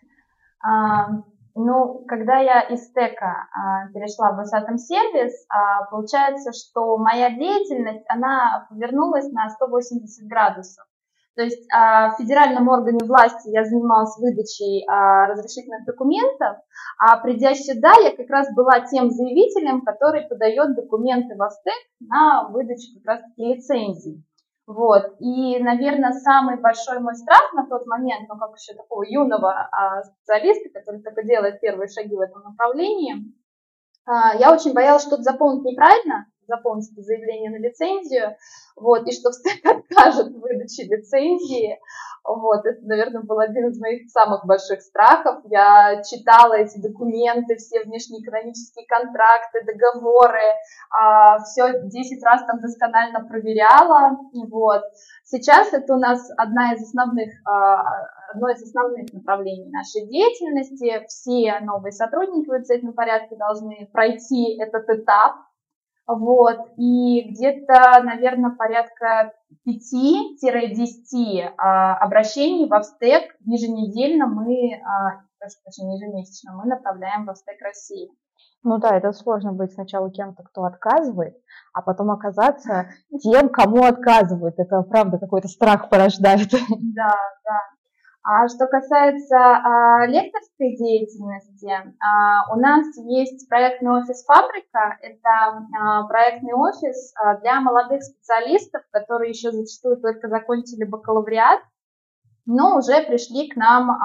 А, 0.62 1.08
ну, 1.54 2.04
когда 2.06 2.38
я 2.38 2.60
из 2.60 2.90
ТЭКа 2.92 3.48
а, 3.52 3.88
перешла 3.92 4.32
в 4.32 4.38
Росатом 4.38 4.78
сервис, 4.78 5.32
а, 5.48 5.84
получается, 5.90 6.52
что 6.52 6.96
моя 6.98 7.30
деятельность, 7.30 8.04
она 8.08 8.66
повернулась 8.70 9.30
на 9.32 9.48
180 9.50 10.26
градусов. 10.28 10.84
То 11.38 11.44
есть 11.44 11.68
а, 11.72 12.10
в 12.10 12.16
федеральном 12.16 12.66
органе 12.66 12.98
власти 13.04 13.50
я 13.50 13.64
занималась 13.64 14.18
выдачей 14.18 14.84
а, 14.88 15.26
разрешительных 15.28 15.84
документов, 15.84 16.56
а 16.98 17.16
придя 17.18 17.54
сюда, 17.54 17.92
я 18.02 18.10
как 18.16 18.28
раз 18.28 18.52
была 18.56 18.80
тем 18.80 19.08
заявителем, 19.08 19.82
который 19.82 20.22
подает 20.22 20.74
документы 20.74 21.36
в 21.36 21.42
АСТЭК 21.44 21.74
на 22.00 22.48
выдачу 22.48 22.88
как 22.96 23.06
раз-таки 23.06 23.54
лицензий. 23.54 24.24
Вот. 24.66 25.14
И, 25.20 25.60
наверное, 25.60 26.10
самый 26.10 26.56
большой 26.60 26.98
мой 26.98 27.14
страх 27.14 27.52
на 27.52 27.68
тот 27.68 27.86
момент, 27.86 28.28
ну, 28.28 28.36
как 28.36 28.58
еще 28.58 28.74
такого 28.74 29.04
юного 29.04 29.68
а, 29.70 30.02
специалиста, 30.02 30.70
который 30.70 31.02
только 31.02 31.22
делает 31.22 31.60
первые 31.60 31.86
шаги 31.86 32.16
в 32.16 32.20
этом 32.20 32.42
направлении, 32.42 33.32
я 34.08 34.54
очень 34.54 34.72
боялась 34.72 35.02
что-то 35.02 35.22
заполнить 35.22 35.64
неправильно, 35.64 36.26
заполнить 36.48 36.90
это 36.92 37.02
заявление 37.02 37.50
на 37.50 37.58
лицензию, 37.58 38.36
вот, 38.76 39.06
и 39.06 39.12
что 39.12 39.30
ВСТЭК 39.30 39.66
откажет 39.66 40.32
в 40.32 40.40
выдаче 40.40 40.84
лицензии, 40.84 41.78
вот, 42.24 42.66
это, 42.66 42.80
наверное, 42.82 43.22
был 43.22 43.38
один 43.38 43.68
из 43.68 43.80
моих 43.80 44.10
самых 44.10 44.44
больших 44.44 44.82
страхов. 44.82 45.40
Я 45.44 46.02
читала 46.02 46.54
эти 46.54 46.78
документы, 46.78 47.56
все 47.56 47.82
внешнеэкономические 47.84 48.86
контракты, 48.86 49.64
договоры, 49.64 50.42
а, 50.90 51.38
все 51.44 51.84
10 51.84 52.22
раз 52.22 52.44
там 52.44 52.60
досконально 52.60 53.24
проверяла, 53.26 54.18
вот. 54.50 54.82
Сейчас 55.24 55.72
это 55.72 55.94
у 55.94 55.98
нас 55.98 56.30
одна 56.36 56.74
из 56.74 56.82
основных, 56.82 57.30
а, 57.46 57.82
одно 58.32 58.50
из 58.50 58.62
основных 58.62 59.12
направлений 59.12 59.70
нашей 59.70 60.06
деятельности. 60.06 61.06
Все 61.08 61.60
новые 61.60 61.92
сотрудники 61.92 62.48
в 62.48 62.52
обязательном 62.52 62.94
порядке 62.94 63.36
должны 63.36 63.88
пройти 63.92 64.58
этот 64.60 64.88
этап, 64.90 65.36
вот, 66.08 66.58
и 66.78 67.30
где-то, 67.30 68.02
наверное, 68.02 68.50
порядка 68.50 69.34
5-10 69.68 71.52
а, 71.58 71.96
обращений 71.98 72.66
в 72.66 72.72
Австек 72.72 73.36
еженедельно 73.44 74.26
мы, 74.26 74.72
а, 74.74 75.20
прошу 75.38 75.56
прощения, 75.62 75.96
ежемесячно 75.96 76.54
мы 76.54 76.64
направляем 76.64 77.26
в 77.26 77.30
Австек 77.30 77.60
России. 77.60 78.10
Ну 78.64 78.78
да, 78.78 78.96
это 78.96 79.12
сложно 79.12 79.52
быть 79.52 79.72
сначала 79.72 80.10
кем-то, 80.10 80.42
кто 80.42 80.64
отказывает, 80.64 81.36
а 81.74 81.82
потом 81.82 82.10
оказаться 82.10 82.88
тем, 83.22 83.50
кому 83.50 83.84
отказывают. 83.84 84.58
Это 84.58 84.82
правда 84.82 85.18
какой-то 85.18 85.48
страх 85.48 85.90
порождает. 85.90 86.50
Да, 86.50 87.14
да. 87.44 87.60
А 88.22 88.48
что 88.48 88.66
касается 88.66 89.36
а, 89.36 90.06
лекторской 90.06 90.76
деятельности, 90.76 91.70
а, 91.70 92.52
у 92.54 92.60
нас 92.60 92.84
есть 92.96 93.48
проектный 93.48 94.02
офис 94.02 94.24
«Фабрика». 94.24 94.98
Это 95.00 95.66
а, 95.80 96.06
проектный 96.08 96.52
офис 96.52 97.14
для 97.42 97.60
молодых 97.60 98.02
специалистов, 98.02 98.82
которые 98.90 99.30
еще 99.30 99.50
зачастую 99.52 99.98
только 99.98 100.28
закончили 100.28 100.84
бакалавриат, 100.84 101.60
но 102.44 102.76
уже 102.76 103.02
пришли 103.02 103.48
к 103.48 103.56
нам, 103.56 103.98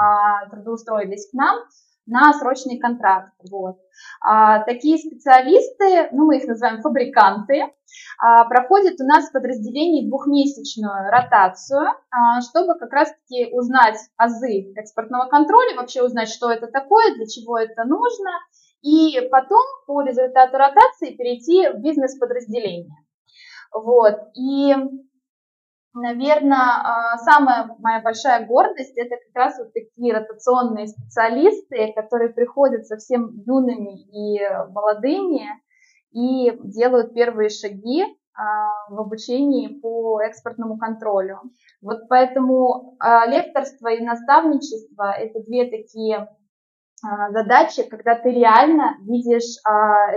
трудоустроились 0.51 1.29
к 1.29 1.33
нам 1.33 1.59
на 2.05 2.33
срочный 2.33 2.79
контракт. 2.79 3.33
Вот. 3.49 3.77
А, 4.21 4.63
такие 4.63 4.97
специалисты, 4.97 6.09
ну 6.11 6.25
мы 6.25 6.37
их 6.37 6.47
называем 6.47 6.81
фабриканты, 6.81 7.71
а, 8.19 8.45
проходят 8.45 8.99
у 8.99 9.05
нас 9.05 9.29
в 9.29 9.31
подразделении 9.31 10.07
двухмесячную 10.07 11.09
ротацию, 11.11 11.87
а, 12.11 12.41
чтобы 12.41 12.77
как 12.77 12.91
раз-таки 12.91 13.49
узнать 13.53 13.97
азы 14.17 14.73
экспортного 14.75 15.29
контроля, 15.29 15.75
вообще 15.75 16.03
узнать, 16.03 16.29
что 16.29 16.51
это 16.51 16.67
такое, 16.67 17.15
для 17.15 17.25
чего 17.25 17.57
это 17.57 17.83
нужно, 17.85 18.31
и 18.81 19.21
потом 19.31 19.63
по 19.87 20.01
результату 20.01 20.57
ротации 20.57 21.15
перейти 21.15 21.69
в 21.69 21.81
бизнес-подразделение. 21.81 22.97
Вот. 23.73 24.15
И 24.35 24.75
Наверное, 25.93 26.57
а, 26.57 27.17
самая 27.19 27.75
моя 27.77 28.01
большая 28.01 28.47
гордость 28.47 28.97
это 28.97 29.15
как 29.27 29.35
раз 29.35 29.59
вот 29.59 29.73
такие 29.73 30.11
ротационные 30.13 30.87
специалисты, 30.87 31.93
которые 31.95 32.31
приходят 32.31 32.87
совсем 32.87 33.29
юными 33.45 34.01
и 34.11 34.39
молодыми 34.71 35.47
и 36.11 36.51
делают 36.63 37.13
первые 37.13 37.49
шаги 37.49 38.05
а, 38.33 38.89
в 38.89 38.99
обучении 39.01 39.67
по 39.67 40.19
экспортному 40.21 40.79
контролю. 40.79 41.41
Вот 41.79 42.07
поэтому 42.09 42.95
а, 42.99 43.27
лекторство 43.27 43.89
и 43.89 44.03
наставничество– 44.03 45.11
это 45.17 45.43
две 45.43 45.69
такие 45.69 46.27
задачи, 47.31 47.83
когда 47.83 48.15
ты 48.15 48.29
реально 48.31 48.95
видишь 49.01 49.57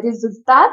результат 0.00 0.70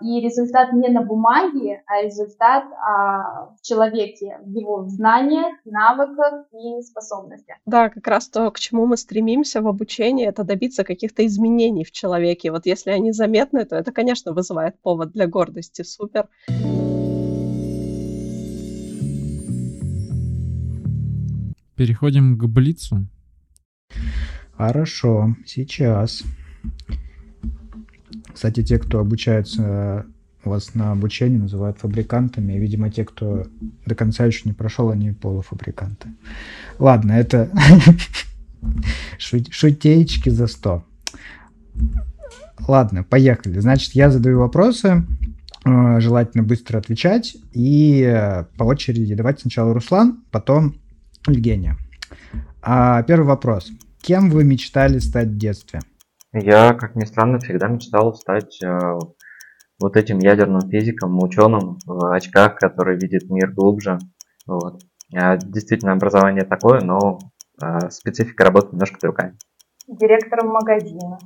и 0.00 0.20
результат 0.20 0.72
не 0.72 0.88
на 0.88 1.02
бумаге, 1.02 1.82
а 1.86 2.02
результат 2.02 2.64
а, 2.72 3.46
в 3.56 3.62
человеке, 3.62 4.38
в 4.44 4.50
его 4.50 4.86
знаниях, 4.86 5.54
навыках 5.64 6.46
и 6.52 6.80
способностях. 6.82 7.56
Да, 7.66 7.88
как 7.88 8.06
раз 8.06 8.28
то, 8.28 8.50
к 8.52 8.60
чему 8.60 8.86
мы 8.86 8.96
стремимся 8.96 9.60
в 9.60 9.66
обучении, 9.66 10.26
это 10.26 10.44
добиться 10.44 10.84
каких-то 10.84 11.26
изменений 11.26 11.84
в 11.84 11.90
человеке. 11.90 12.52
Вот 12.52 12.66
если 12.66 12.90
они 12.90 13.10
заметны, 13.10 13.64
то 13.64 13.74
это, 13.74 13.90
конечно, 13.90 14.32
вызывает 14.32 14.80
повод 14.80 15.10
для 15.12 15.26
гордости. 15.26 15.82
Супер. 15.82 16.28
Переходим 21.76 22.38
к 22.38 22.44
Блицу. 22.44 23.06
Хорошо, 24.52 25.34
сейчас. 25.46 26.22
Кстати, 28.40 28.62
те, 28.62 28.78
кто 28.78 29.00
обучается 29.00 30.06
у 30.46 30.48
вас 30.48 30.74
на 30.74 30.92
обучении, 30.92 31.36
называют 31.36 31.76
фабрикантами. 31.76 32.54
Видимо, 32.54 32.90
те, 32.90 33.04
кто 33.04 33.44
до 33.84 33.94
конца 33.94 34.24
еще 34.24 34.44
не 34.46 34.54
прошел, 34.54 34.88
они 34.88 35.12
полуфабриканты. 35.12 36.08
Ладно, 36.78 37.12
это 37.12 37.50
шутеечки 39.18 40.30
за 40.30 40.46
100. 40.46 40.82
Ладно, 42.66 43.04
поехали. 43.04 43.60
Значит, 43.60 43.92
я 43.92 44.10
задаю 44.10 44.38
вопросы, 44.38 45.04
э, 45.66 46.00
желательно 46.00 46.42
быстро 46.42 46.78
отвечать, 46.78 47.36
и 47.52 48.00
э, 48.00 48.44
по 48.56 48.64
очереди 48.64 49.14
давайте 49.14 49.42
сначала 49.42 49.74
Руслан, 49.74 50.24
потом 50.30 50.76
Евгения. 51.26 51.76
А, 52.62 53.02
первый 53.02 53.26
вопрос. 53.26 53.70
Кем 54.00 54.30
вы 54.30 54.44
мечтали 54.44 54.98
стать 54.98 55.28
в 55.28 55.36
детстве? 55.36 55.80
Я, 56.32 56.74
как 56.74 56.94
ни 56.94 57.04
странно, 57.04 57.38
всегда 57.38 57.66
мечтал 57.68 58.14
стать 58.14 58.62
э, 58.62 58.68
вот 59.80 59.96
этим 59.96 60.18
ядерным 60.18 60.60
физиком, 60.70 61.18
ученым 61.20 61.78
в 61.84 62.14
очках, 62.14 62.56
который 62.56 62.96
видит 62.96 63.28
мир 63.28 63.52
глубже. 63.52 63.98
Вот. 64.46 64.80
А, 65.16 65.36
действительно, 65.36 65.92
образование 65.92 66.44
такое, 66.44 66.82
но 66.82 67.18
э, 67.60 67.90
специфика 67.90 68.44
работы 68.44 68.68
немножко 68.72 68.98
другая. 69.00 69.36
Директором 69.88 70.52
магазина. 70.52 71.18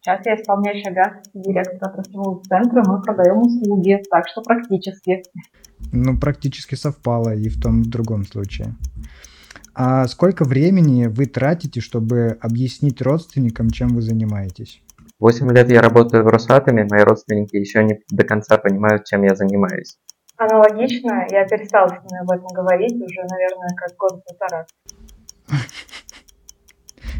Сейчас 0.00 0.24
я 0.26 0.36
исполняющий 0.36 0.88
обязанности 0.88 1.30
директора 1.34 1.90
отраслевого 1.90 2.42
центра, 2.44 2.84
мы 2.86 3.00
продаем 3.00 3.38
услуги, 3.38 4.02
так 4.10 4.28
что 4.28 4.42
практически. 4.42 5.22
Ну, 5.92 6.18
практически 6.18 6.74
совпало 6.74 7.34
и 7.34 7.48
в 7.48 7.60
том, 7.60 7.80
и 7.80 7.84
в 7.84 7.90
другом 7.90 8.24
случае. 8.24 8.76
А 9.74 10.06
сколько 10.06 10.44
времени 10.44 11.06
вы 11.06 11.26
тратите, 11.26 11.80
чтобы 11.80 12.38
объяснить 12.40 13.02
родственникам, 13.02 13.70
чем 13.70 13.88
вы 13.88 14.02
занимаетесь? 14.02 14.80
Восемь 15.18 15.50
лет 15.50 15.68
я 15.70 15.80
работаю 15.80 16.22
в 16.22 16.28
Росатоме, 16.28 16.86
мои 16.88 17.02
родственники 17.02 17.56
еще 17.56 17.82
не 17.82 18.00
до 18.10 18.24
конца 18.24 18.56
понимают, 18.56 19.04
чем 19.04 19.22
я 19.22 19.34
занимаюсь. 19.34 19.98
Аналогично, 20.36 21.26
я 21.30 21.44
перестала 21.46 21.88
с 21.88 21.92
ними 21.92 22.20
об 22.22 22.30
этом 22.30 22.48
говорить 22.54 22.94
уже, 22.94 23.20
наверное, 23.28 23.74
как 23.76 23.96
год-полтора. 23.96 24.66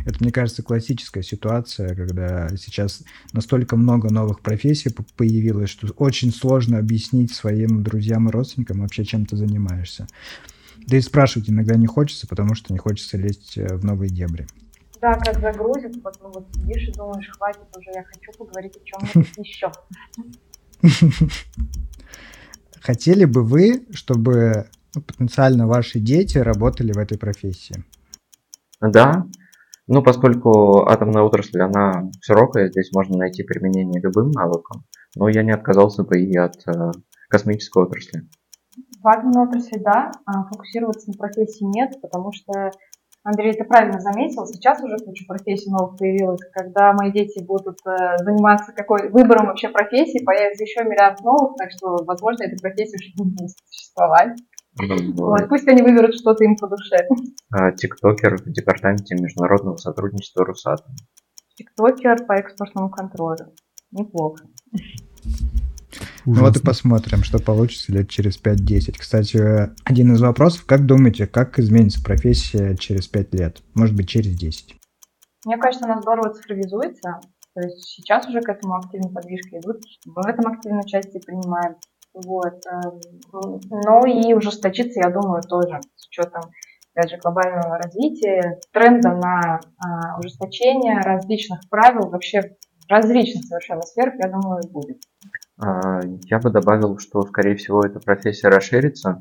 Это, 0.07 0.17
мне 0.21 0.31
кажется, 0.31 0.63
классическая 0.63 1.23
ситуация, 1.23 1.95
когда 1.95 2.49
сейчас 2.57 3.03
настолько 3.33 3.77
много 3.77 4.13
новых 4.13 4.41
профессий 4.41 4.95
появилось, 5.17 5.71
что 5.71 5.89
очень 5.97 6.31
сложно 6.33 6.79
объяснить 6.79 7.33
своим 7.33 7.83
друзьям 7.83 8.29
и 8.29 8.33
родственникам 8.33 8.83
вообще, 8.83 9.05
чем 9.05 9.25
ты 9.25 9.37
занимаешься. 9.37 10.07
Да 10.87 10.97
и 10.97 11.01
спрашивать 11.01 11.51
иногда 11.51 11.77
не 11.77 11.87
хочется, 11.87 12.27
потому 12.27 12.55
что 12.55 12.73
не 12.73 12.79
хочется 12.79 13.17
лезть 13.17 13.57
э, 13.57 13.77
в 13.77 13.85
новые 13.85 14.11
дебри. 14.11 14.47
Да, 15.01 15.15
как 15.15 15.39
загрузит, 15.39 16.03
потом 16.03 16.33
вот 16.33 16.47
сидишь 16.55 16.89
и 16.89 16.93
думаешь, 16.93 17.29
хватит 17.37 17.67
уже, 17.77 17.91
я 17.95 18.05
хочу 18.05 18.33
поговорить 18.39 18.77
о 18.77 18.85
чем-нибудь 18.85 19.37
еще. 19.39 19.71
Хотели 22.81 23.25
бы 23.25 23.43
вы, 23.43 23.87
чтобы 23.93 24.67
ну, 24.95 25.03
потенциально 25.03 25.67
ваши 25.67 26.01
дети 26.01 26.39
работали 26.39 26.93
в 26.93 26.99
этой 26.99 27.19
профессии? 27.19 27.85
Да, 28.81 29.27
ну, 29.87 30.03
поскольку 30.03 30.87
атомная 30.87 31.23
отрасль, 31.23 31.61
она 31.61 32.11
широкая, 32.23 32.69
здесь 32.69 32.91
можно 32.95 33.19
найти 33.19 33.43
применение 33.43 34.01
любым 34.01 34.31
навыкам, 34.31 34.85
но 35.15 35.29
я 35.29 35.43
не 35.43 35.53
отказался 35.53 36.05
бы 36.05 36.19
и 36.19 36.35
от 36.37 36.57
э, 36.67 36.91
космической 37.29 37.83
отрасли. 37.83 38.23
В 39.05 39.09
атомной 39.09 39.47
отрасли, 39.47 39.79
да, 39.81 40.13
а 40.25 40.45
фокусироваться 40.45 41.11
на 41.11 41.19
профессии 41.19 41.65
нет, 41.65 42.01
потому 42.01 42.33
что, 42.33 42.71
Андрей, 43.23 43.53
ты 43.53 43.63
правильно 43.65 44.01
заметил, 44.01 44.47
сейчас 44.47 44.83
уже 44.83 44.97
куча 44.97 45.27
профессий 45.29 45.71
новых 45.71 45.99
появилась. 45.99 46.41
Когда 46.55 46.95
мои 46.95 47.13
дети 47.13 47.45
будут 47.45 47.77
э, 47.87 48.17
заниматься 48.25 48.73
какой 48.73 49.11
выбором 49.11 49.49
вообще 49.49 49.69
профессии, 49.69 50.25
появится 50.25 50.65
еще 50.65 50.85
миллиард 50.85 51.21
новых, 51.21 51.55
так 51.59 51.71
что, 51.71 52.03
возможно, 52.07 52.45
эта 52.45 52.57
профессия 52.57 52.97
уже 52.97 53.11
не 53.19 53.31
будет 53.31 53.51
существовать. 53.69 54.39
Вот, 55.19 55.49
пусть 55.51 55.69
они 55.69 55.83
выберут 55.83 56.15
что-то 56.15 56.43
им 56.43 56.57
по 56.57 56.67
душе. 56.67 57.07
А, 57.53 57.73
тиктокер 57.73 58.39
в 58.39 58.51
департаменте 58.53 59.17
международного 59.17 59.77
сотрудничества 59.77 60.47
Росатом. 60.47 60.95
Тиктокер 61.57 62.25
по 62.25 62.33
экспортному 62.33 62.89
контролю. 62.89 63.53
Неплохо. 63.93 64.47
Ну 66.27 66.41
вот 66.41 66.57
и 66.57 66.61
посмотрим, 66.61 67.23
что 67.23 67.39
получится 67.39 67.93
лет 67.93 68.09
через 68.09 68.41
5-10. 68.41 68.97
Кстати, 68.99 69.71
один 69.85 70.15
из 70.15 70.21
вопросов, 70.21 70.65
как 70.65 70.87
думаете, 70.87 71.27
как 71.27 71.59
изменится 71.59 72.03
профессия 72.03 72.77
через 72.77 73.09
5 73.09 73.35
лет? 73.35 73.63
Может 73.75 73.95
быть, 73.95 74.09
через 74.09 74.35
10? 74.35 74.75
Мне 75.45 75.59
кажется, 75.59 75.85
она 75.85 76.01
здорово 76.01 76.35
цифровизуется. 76.35 77.21
То 77.55 77.61
есть 77.61 77.85
сейчас 77.85 78.27
уже 78.27 78.41
к 78.41 78.49
этому 78.49 78.77
активные 78.77 79.13
подвижки 79.13 79.57
идут. 79.57 79.81
Мы 80.07 80.23
в 80.23 80.27
этом 80.27 80.51
активное 80.51 80.83
участие 80.83 81.21
принимаем. 81.21 81.77
Вот. 82.15 82.61
Эм, 82.71 83.61
но 83.87 84.07
и 84.07 84.35
ужесточиться, 84.35 85.01
я 85.01 85.11
думаю, 85.11 85.43
тоже 85.43 85.81
с 85.95 86.09
учетом 86.09 86.43
опять 86.95 87.11
же, 87.11 87.19
глобального 87.19 87.77
развития, 87.79 88.61
тренда 88.73 89.11
на 89.11 89.61
а, 89.79 90.19
ужесточение 90.19 91.01
различных 91.01 91.61
правил 91.69 92.09
вообще 92.09 92.57
различных 92.89 93.45
совершенно 93.45 93.83
сферах, 93.83 94.15
я 94.23 94.31
думаю, 94.31 94.63
будет. 94.71 95.03
А, 95.59 96.01
я 96.25 96.39
бы 96.39 96.51
добавил, 96.51 96.99
что, 96.99 97.23
скорее 97.23 97.57
всего, 97.57 97.81
эта 97.85 98.01
профессия 98.01 98.49
расширится, 98.49 99.21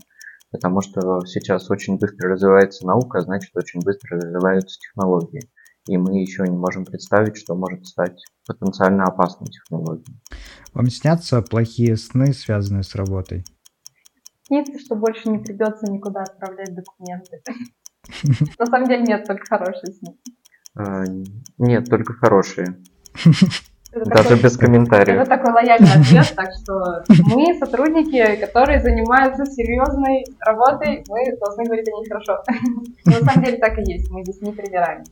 потому 0.52 0.82
что 0.82 1.26
сейчас 1.26 1.70
очень 1.70 1.98
быстро 1.98 2.32
развивается 2.32 2.86
наука, 2.86 3.20
а 3.20 3.22
значит, 3.22 3.52
очень 3.56 3.82
быстро 3.82 4.18
развиваются 4.18 4.80
технологии. 4.80 5.42
И 5.86 5.98
мы 5.98 6.22
еще 6.22 6.44
не 6.44 6.58
можем 6.58 6.86
представить, 6.86 7.38
что 7.38 7.56
может 7.56 7.86
стать 7.86 8.24
потенциально 8.48 9.04
опасной 9.04 9.48
технологией. 9.48 10.18
Вам 10.74 10.90
снятся 10.90 11.42
плохие 11.42 11.98
сны, 11.98 12.34
связанные 12.34 12.84
с 12.84 12.96
работой? 12.96 13.44
Снится, 14.44 14.80
что 14.80 14.96
больше 14.96 15.30
не 15.30 15.40
придется 15.40 15.92
никуда 15.92 16.22
отправлять 16.22 16.74
документы. 16.74 17.42
На 18.60 18.66
самом 18.66 18.88
деле 18.88 19.04
нет, 19.04 19.26
только 19.26 19.46
хорошие 19.46 19.94
сны. 19.94 20.18
А, 20.76 21.04
нет, 21.58 21.90
только 21.90 22.14
хорошие. 22.14 22.82
Это 23.96 24.10
Даже 24.10 24.24
такой, 24.24 24.42
без 24.42 24.58
комментариев. 24.58 25.20
Это 25.20 25.30
такой 25.30 25.52
лояльный 25.54 25.92
ответ, 25.92 26.34
так 26.36 26.50
что 26.60 27.04
мы, 27.36 27.56
сотрудники, 27.60 28.38
которые 28.38 28.82
занимаются 28.82 29.46
серьезной 29.46 30.26
работой, 30.40 31.04
мы 31.08 31.38
должны 31.38 31.66
говорить 31.66 31.88
о 31.88 31.92
ней 31.92 32.10
хорошо. 32.10 32.44
Но 33.06 33.20
на 33.20 33.26
самом 33.26 33.46
деле 33.46 33.58
так 33.58 33.78
и 33.78 33.92
есть, 33.92 34.10
мы 34.10 34.24
здесь 34.24 34.42
не 34.42 34.52
привираем. 34.52 35.04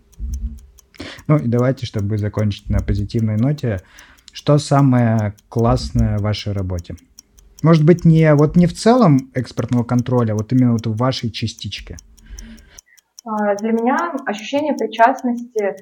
Ну 1.28 1.38
и 1.38 1.48
давайте, 1.48 1.86
чтобы 1.86 2.18
закончить 2.18 2.70
на 2.70 2.80
позитивной 2.80 3.38
ноте, 3.38 3.82
что 4.32 4.58
самое 4.58 5.36
классное 5.48 6.18
в 6.18 6.22
вашей 6.22 6.54
работе? 6.54 6.96
Может 7.62 7.86
быть, 7.86 8.04
не 8.04 8.34
вот 8.34 8.56
не 8.56 8.66
в 8.66 8.74
целом 8.74 9.30
экспортного 9.36 9.84
контроля, 9.84 10.34
а 10.34 10.36
вот 10.36 10.52
именно 10.52 10.72
вот 10.72 10.88
в 10.88 10.96
вашей 10.96 11.30
частичке. 11.30 11.98
А, 13.24 13.56
для 13.58 13.72
меня 13.72 13.98
ощущение 14.26 14.74
причастности 14.74 15.76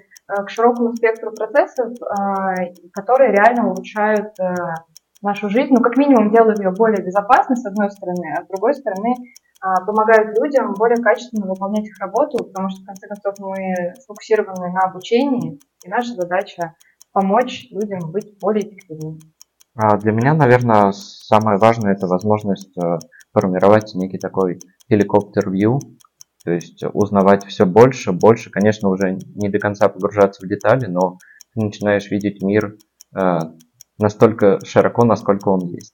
к 0.46 0.50
широкому 0.50 0.96
спектру 0.96 1.32
процессов, 1.32 1.92
э, 1.92 2.74
которые 2.94 3.32
реально 3.32 3.70
улучшают 3.72 4.40
э, 4.40 4.54
нашу 5.22 5.50
жизнь, 5.50 5.74
ну, 5.74 5.82
как 5.82 5.98
минимум 5.98 6.32
делают 6.32 6.60
ее 6.60 6.72
более 6.72 7.04
безопасной, 7.04 7.58
с 7.58 7.66
одной 7.66 7.90
стороны, 7.92 8.36
а 8.38 8.44
с 8.44 8.48
другой 8.48 8.74
стороны, 8.74 9.16
помогают 9.86 10.40
людям 10.40 10.74
более 10.78 11.04
качественно 11.04 11.46
выполнять 11.46 11.86
их 11.86 12.00
работу, 12.00 12.46
потому 12.46 12.70
что, 12.70 12.82
в 12.82 12.86
конце 12.86 13.08
концов, 13.08 13.34
мы 13.40 13.94
сфокусированы 14.00 14.72
на 14.72 14.90
обучении, 14.90 15.60
и 15.84 15.90
наша 15.90 16.14
задача 16.14 16.76
помочь 17.12 17.68
людям 17.72 18.10
быть 18.10 18.38
более 18.40 18.66
эффективными. 18.66 19.20
А 19.76 19.98
для 19.98 20.14
меня, 20.14 20.34
наверное, 20.34 20.94
самое 20.94 21.58
важное– 21.58 21.92
это 21.96 22.08
возможность 22.08 22.74
формировать 23.34 23.94
некий 23.96 24.18
такой 24.18 24.60
helicopter-view, 24.90 25.80
то 26.50 26.56
есть 26.56 26.84
узнавать 26.94 27.46
все 27.46 27.68
больше, 27.68 28.12
больше, 28.12 28.50
конечно, 28.50 28.90
уже 28.90 29.20
не 29.36 29.50
до 29.50 29.60
конца 29.60 29.88
погружаться 29.88 30.44
в 30.44 30.50
детали, 30.50 30.88
но 30.88 31.20
ты 31.54 31.62
начинаешь 31.62 32.10
видеть 32.10 32.42
мир 32.42 32.76
э, 33.16 33.40
настолько 34.00 34.60
широко, 34.66 35.06
насколько 35.06 35.50
он 35.50 35.68
есть. 35.68 35.94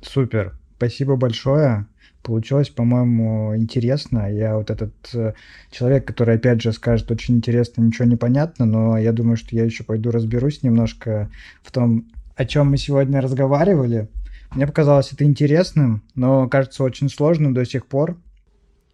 Супер, 0.00 0.56
спасибо 0.76 1.16
большое. 1.16 1.88
Получилось, 2.22 2.68
по-моему, 2.68 3.56
интересно. 3.56 4.32
Я 4.32 4.56
вот 4.56 4.70
этот 4.70 4.94
э, 5.12 5.34
человек, 5.72 6.06
который 6.06 6.36
опять 6.36 6.62
же 6.62 6.72
скажет 6.72 7.10
очень 7.10 7.38
интересно, 7.38 7.82
ничего 7.82 8.06
не 8.06 8.16
понятно, 8.16 8.66
но 8.66 8.96
я 8.96 9.12
думаю, 9.12 9.36
что 9.36 9.56
я 9.56 9.64
еще 9.64 9.82
пойду 9.82 10.12
разберусь 10.12 10.62
немножко 10.62 11.32
в 11.64 11.72
том, 11.72 12.06
о 12.36 12.44
чем 12.44 12.70
мы 12.70 12.76
сегодня 12.76 13.20
разговаривали. 13.20 14.08
Мне 14.52 14.68
показалось 14.68 15.12
это 15.12 15.24
интересным, 15.24 16.04
но 16.14 16.48
кажется 16.48 16.84
очень 16.84 17.08
сложным 17.08 17.54
до 17.54 17.64
сих 17.64 17.86
пор. 17.86 18.20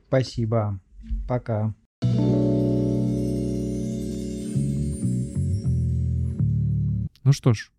Спасибо. 0.09 0.81
Пока. 1.27 1.75
Ну 7.25 7.33
что 7.33 7.53
ж, 7.53 7.73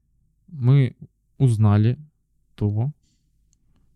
мы 0.47 0.97
узнали 1.37 1.97
то, 2.55 2.91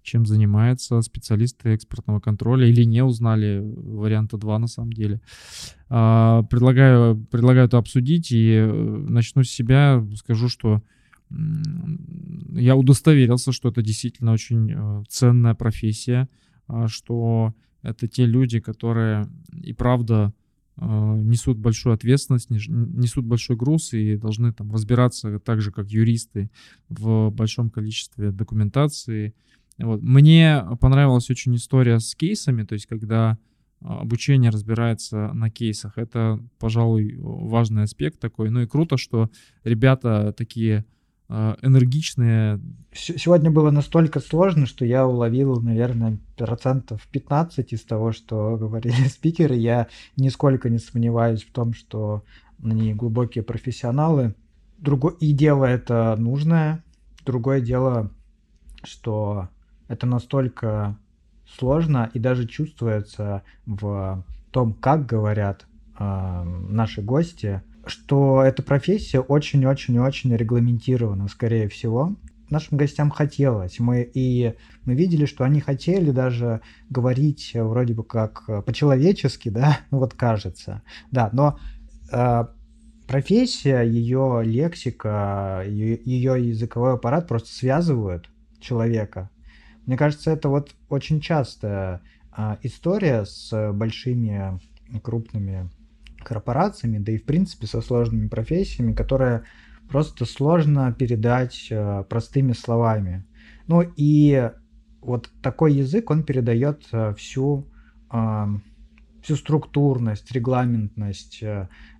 чем 0.01 0.25
занимаются 0.25 1.01
специалисты 1.01 1.69
экспортного 1.69 2.21
контроля, 2.21 2.67
или 2.67 2.83
не 2.85 3.03
узнали 3.03 3.59
варианта 3.61 4.37
2 4.37 4.59
на 4.59 4.67
самом 4.67 4.93
деле. 4.93 5.19
А, 5.89 6.43
предлагаю, 6.43 7.17
предлагаю 7.29 7.67
это 7.67 7.77
обсудить, 7.77 8.31
и 8.31 8.53
э, 8.53 9.05
начну 9.09 9.43
с 9.43 9.49
себя, 9.49 10.05
скажу, 10.15 10.47
что 10.47 10.81
я 11.29 12.75
удостоверился, 12.75 13.51
что 13.51 13.69
это 13.69 13.81
действительно 13.81 14.31
очень 14.31 14.71
э, 14.71 15.03
ценная 15.09 15.53
профессия, 15.53 16.29
а, 16.67 16.87
что 16.87 17.53
это 17.81 18.07
те 18.07 18.25
люди, 18.25 18.59
которые 18.59 19.27
и 19.53 19.73
правда 19.73 20.33
э, 20.77 20.83
несут 20.85 21.57
большую 21.57 21.93
ответственность, 21.93 22.49
несут 22.49 23.25
большой 23.25 23.55
груз 23.55 23.93
и 23.93 24.17
должны 24.17 24.53
там 24.53 24.71
разбираться 24.71 25.39
так 25.39 25.61
же, 25.61 25.71
как 25.71 25.89
юристы 25.89 26.49
в 26.89 27.29
большом 27.29 27.69
количестве 27.69 28.31
документации. 28.31 29.33
Вот. 29.77 30.01
Мне 30.01 30.63
понравилась 30.79 31.29
очень 31.29 31.55
история 31.55 31.99
с 31.99 32.13
кейсами, 32.15 32.63
то 32.63 32.73
есть 32.73 32.85
когда 32.85 33.37
а, 33.83 34.01
обучение 34.01 34.51
разбирается 34.51 35.31
на 35.33 35.49
кейсах. 35.49 35.97
Это, 35.97 36.39
пожалуй, 36.59 37.15
важный 37.17 37.83
аспект 37.83 38.19
такой. 38.19 38.49
Ну 38.49 38.61
и 38.61 38.67
круто, 38.67 38.97
что 38.97 39.29
ребята 39.63 40.33
такие 40.37 40.85
энергичные. 41.61 42.59
Сегодня 42.93 43.51
было 43.51 43.71
настолько 43.71 44.19
сложно, 44.19 44.65
что 44.65 44.83
я 44.83 45.07
уловил, 45.07 45.61
наверное, 45.61 46.17
процентов 46.35 47.07
15 47.11 47.73
из 47.73 47.83
того, 47.83 48.11
что 48.11 48.57
говорили 48.59 49.07
спикеры. 49.07 49.55
Я 49.55 49.87
нисколько 50.17 50.69
не 50.69 50.77
сомневаюсь 50.77 51.43
в 51.43 51.51
том, 51.51 51.73
что 51.73 52.23
они 52.63 52.93
глубокие 52.93 53.43
профессионалы. 53.43 54.35
Другое 54.77 55.13
и 55.19 55.31
дело 55.31 55.65
это 55.65 56.15
нужное. 56.17 56.83
Другое 57.25 57.61
дело, 57.61 58.11
что 58.83 59.47
это 59.87 60.05
настолько 60.07 60.97
сложно 61.57 62.09
и 62.13 62.19
даже 62.19 62.47
чувствуется 62.47 63.43
в 63.65 64.23
том, 64.51 64.73
как 64.73 65.05
говорят 65.05 65.65
э, 65.97 66.43
наши 66.69 67.01
гости, 67.01 67.61
что 67.85 68.43
эта 68.43 68.61
профессия 68.63 69.19
очень-очень-очень 69.19 70.35
регламентирована, 70.35 71.27
скорее 71.27 71.67
всего. 71.67 72.15
Нашим 72.49 72.77
гостям 72.77 73.09
хотелось. 73.09 73.79
Мы 73.79 74.09
и 74.13 74.55
мы 74.83 74.93
видели, 74.93 75.25
что 75.25 75.45
они 75.45 75.61
хотели 75.61 76.11
даже 76.11 76.61
говорить 76.89 77.51
вроде 77.53 77.93
бы 77.93 78.03
как 78.03 78.45
по-человечески, 78.65 79.49
да, 79.49 79.79
ну 79.91 79.99
вот 79.99 80.13
кажется. 80.13 80.81
Да, 81.11 81.29
но 81.31 81.57
э, 82.11 82.45
профессия, 83.07 83.81
ее 83.81 84.41
лексика, 84.43 85.63
ее, 85.65 85.99
ее 86.03 86.49
языковой 86.49 86.93
аппарат 86.93 87.27
просто 87.27 87.49
связывают 87.49 88.29
человека. 88.59 89.29
Мне 89.85 89.97
кажется, 89.97 90.31
это 90.31 90.49
вот 90.49 90.75
очень 90.89 91.21
частая 91.21 92.01
э, 92.35 92.57
история 92.63 93.25
с 93.25 93.71
большими 93.73 94.59
крупными 95.01 95.69
корпорациями, 96.23 96.99
да 96.99 97.11
и 97.11 97.17
в 97.17 97.25
принципе 97.25 97.67
со 97.67 97.81
сложными 97.81 98.27
профессиями, 98.27 98.93
которые 98.93 99.43
просто 99.91 100.25
сложно 100.25 100.91
передать 100.93 101.67
э, 101.69 102.03
простыми 102.09 102.53
словами. 102.53 103.25
Ну 103.67 103.83
и 103.97 104.49
вот 105.01 105.29
такой 105.41 105.73
язык, 105.73 106.09
он 106.09 106.23
передает 106.23 106.87
э, 106.91 107.13
всю, 107.15 107.67
э, 108.11 108.45
всю 109.21 109.35
структурность, 109.35 110.31
регламентность 110.31 111.43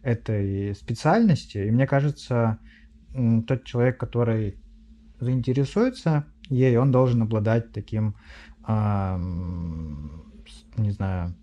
этой 0.02 0.74
специальности. 0.76 1.58
И 1.60 1.72
мне 1.72 1.86
кажется, 1.86 2.58
тот 3.48 3.66
человек, 3.66 4.00
который 4.00 4.58
заинтересуется 5.20 6.26
ей, 6.50 6.78
он 6.78 6.92
должен 6.92 7.22
обладать 7.22 7.72
таким, 7.74 8.16
не 8.68 8.72
знаю, 10.92 11.36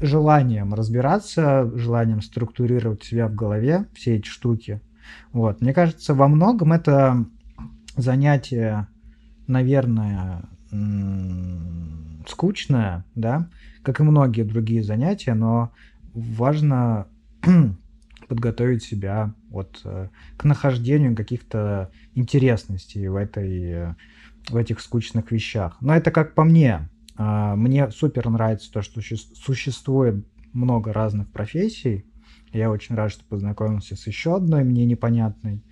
желанием 0.00 0.74
разбираться, 0.74 1.70
желанием 1.74 2.22
структурировать 2.22 3.04
себя 3.04 3.28
в 3.28 3.34
голове, 3.34 3.86
все 3.94 4.16
эти 4.16 4.26
штуки. 4.26 4.80
Вот. 5.32 5.60
Мне 5.60 5.72
кажется, 5.72 6.14
во 6.14 6.28
многом 6.28 6.72
это 6.72 7.24
занятие, 7.96 8.86
наверное, 9.46 10.42
скучное, 12.26 13.04
да, 13.14 13.48
как 13.82 14.00
и 14.00 14.02
многие 14.02 14.42
другие 14.42 14.82
занятия, 14.82 15.34
но 15.34 15.72
важно 16.12 17.06
подготовить 18.28 18.82
себя 18.82 19.34
вот 19.48 19.80
э, 19.84 20.08
к 20.36 20.44
нахождению 20.44 21.16
каких-то 21.16 21.90
интересностей 22.14 23.08
в 23.08 23.16
этой 23.16 23.94
в 24.48 24.56
этих 24.56 24.80
скучных 24.80 25.30
вещах. 25.30 25.76
Но 25.80 25.94
это 25.94 26.10
как 26.10 26.34
по 26.34 26.44
мне. 26.44 26.88
А, 27.18 27.56
мне 27.56 27.90
супер 27.90 28.30
нравится 28.30 28.72
то, 28.72 28.80
что 28.80 29.00
существует 29.02 30.24
много 30.52 30.92
разных 30.92 31.30
профессий. 31.30 32.06
Я 32.52 32.70
очень 32.70 32.94
рад, 32.94 33.10
что 33.10 33.24
познакомился 33.24 33.96
с 33.96 34.06
еще 34.06 34.36
одной 34.36 34.62
мне 34.62 34.86
непонятной. 34.86 35.62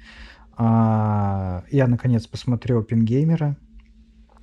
А, 0.57 1.65
я 1.71 1.87
наконец 1.87 2.27
посмотрел 2.27 2.83
Пингеймера, 2.83 3.57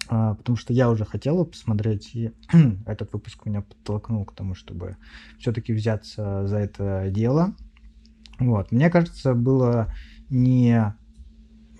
а, 0.08 0.36
потому 0.36 0.56
что 0.56 0.72
я 0.72 0.90
уже 0.90 1.04
хотел 1.04 1.46
посмотреть, 1.46 2.16
и 2.16 2.32
этот 2.86 3.12
выпуск 3.12 3.46
меня 3.46 3.62
подтолкнул 3.62 4.24
к 4.24 4.34
тому, 4.34 4.56
чтобы 4.56 4.96
все-таки 5.40 5.74
взяться 5.74 6.48
за 6.48 6.58
это 6.58 7.10
дело. 7.10 7.54
Вот. 8.40 8.72
Мне 8.72 8.90
кажется, 8.90 9.34
было 9.34 9.94
не, 10.30 10.96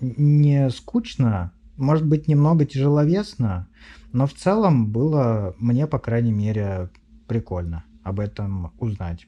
не 0.00 0.68
скучно, 0.70 1.52
может 1.76 2.06
быть, 2.06 2.28
немного 2.28 2.64
тяжеловесно, 2.64 3.68
но 4.12 4.26
в 4.26 4.34
целом 4.34 4.90
было 4.90 5.54
мне, 5.58 5.86
по 5.86 5.98
крайней 5.98 6.32
мере, 6.32 6.90
прикольно 7.26 7.84
об 8.02 8.20
этом 8.20 8.72
узнать. 8.78 9.26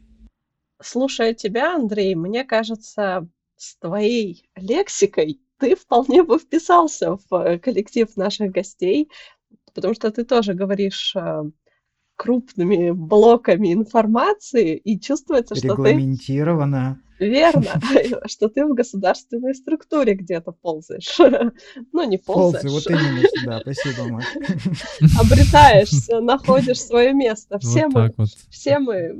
Слушая 0.82 1.34
тебя, 1.34 1.74
Андрей, 1.74 2.14
мне 2.14 2.44
кажется, 2.44 3.28
с 3.56 3.76
твоей 3.78 4.48
лексикой 4.54 5.40
ты 5.58 5.74
вполне 5.74 6.22
бы 6.22 6.38
вписался 6.38 7.16
в 7.16 7.34
э, 7.34 7.58
коллектив 7.58 8.14
наших 8.16 8.52
гостей, 8.52 9.10
потому 9.74 9.94
что 9.94 10.10
ты 10.10 10.24
тоже 10.24 10.52
говоришь 10.52 11.14
э, 11.16 11.44
крупными 12.16 12.90
блоками 12.90 13.72
информации, 13.72 14.76
и 14.76 15.00
чувствуется, 15.00 15.54
что 15.54 15.62
ты... 15.62 15.68
Регламентированно. 15.68 17.00
Верно, 17.18 17.80
что 18.26 18.48
ты 18.48 18.64
в 18.66 18.74
государственной 18.74 19.54
структуре 19.54 20.14
где-то 20.14 20.52
ползаешь. 20.52 21.18
Ну, 21.92 22.08
не 22.08 22.18
ползаешь. 22.18 22.62
Ползай, 22.62 22.70
вот 22.70 23.00
именно 23.02 23.28
сюда, 23.34 23.60
спасибо, 23.60 24.08
Маш. 24.08 24.24
Обретаешься, 25.18 26.20
находишь 26.20 26.80
свое 26.80 27.12
место. 27.12 27.58
Все 27.58 27.88
мы, 27.88 28.12
все 28.50 28.78
мы 28.78 29.16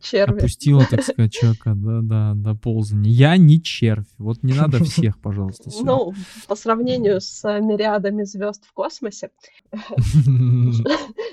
черви. 0.00 0.38
Опустила, 0.38 0.84
так 0.88 1.02
сказать, 1.02 1.32
человека, 1.32 1.74
да, 1.76 2.00
да, 2.02 2.32
до 2.34 2.54
ползания. 2.54 3.10
Я 3.10 3.36
не 3.36 3.62
червь, 3.62 4.06
вот 4.18 4.42
не 4.42 4.52
надо 4.54 4.82
всех, 4.84 5.20
пожалуйста. 5.20 5.70
Ну, 5.82 6.12
по 6.48 6.56
сравнению 6.56 7.20
с 7.20 7.42
мириадами 7.60 8.24
звезд 8.24 8.64
в 8.66 8.72
космосе, 8.72 9.30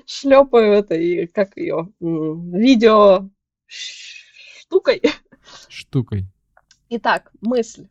шлепаю 0.06 0.74
это 0.74 0.96
и 0.96 1.28
как 1.28 1.58
ее 1.58 1.90
видео 2.00 3.30
штукой 3.68 5.02
штукой. 5.68 6.26
Итак, 6.90 7.32
мысль. 7.42 7.88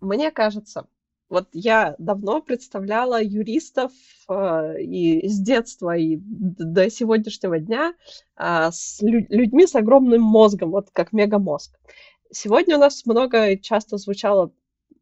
Мне 0.00 0.30
кажется, 0.30 0.86
вот 1.28 1.48
я 1.52 1.94
давно 1.98 2.40
представляла 2.40 3.22
юристов 3.22 3.92
э, 4.28 4.80
и 4.82 5.28
с 5.28 5.40
детства, 5.40 5.96
и 5.96 6.16
до 6.20 6.90
сегодняшнего 6.90 7.58
дня 7.58 7.94
э, 8.36 8.68
с 8.72 9.00
лю- 9.02 9.26
людьми 9.28 9.66
с 9.66 9.74
огромным 9.74 10.22
мозгом, 10.22 10.70
вот 10.70 10.90
как 10.92 11.12
мегамозг. 11.12 11.78
Сегодня 12.30 12.76
у 12.76 12.80
нас 12.80 13.04
много 13.06 13.58
часто 13.58 13.98
звучала 13.98 14.52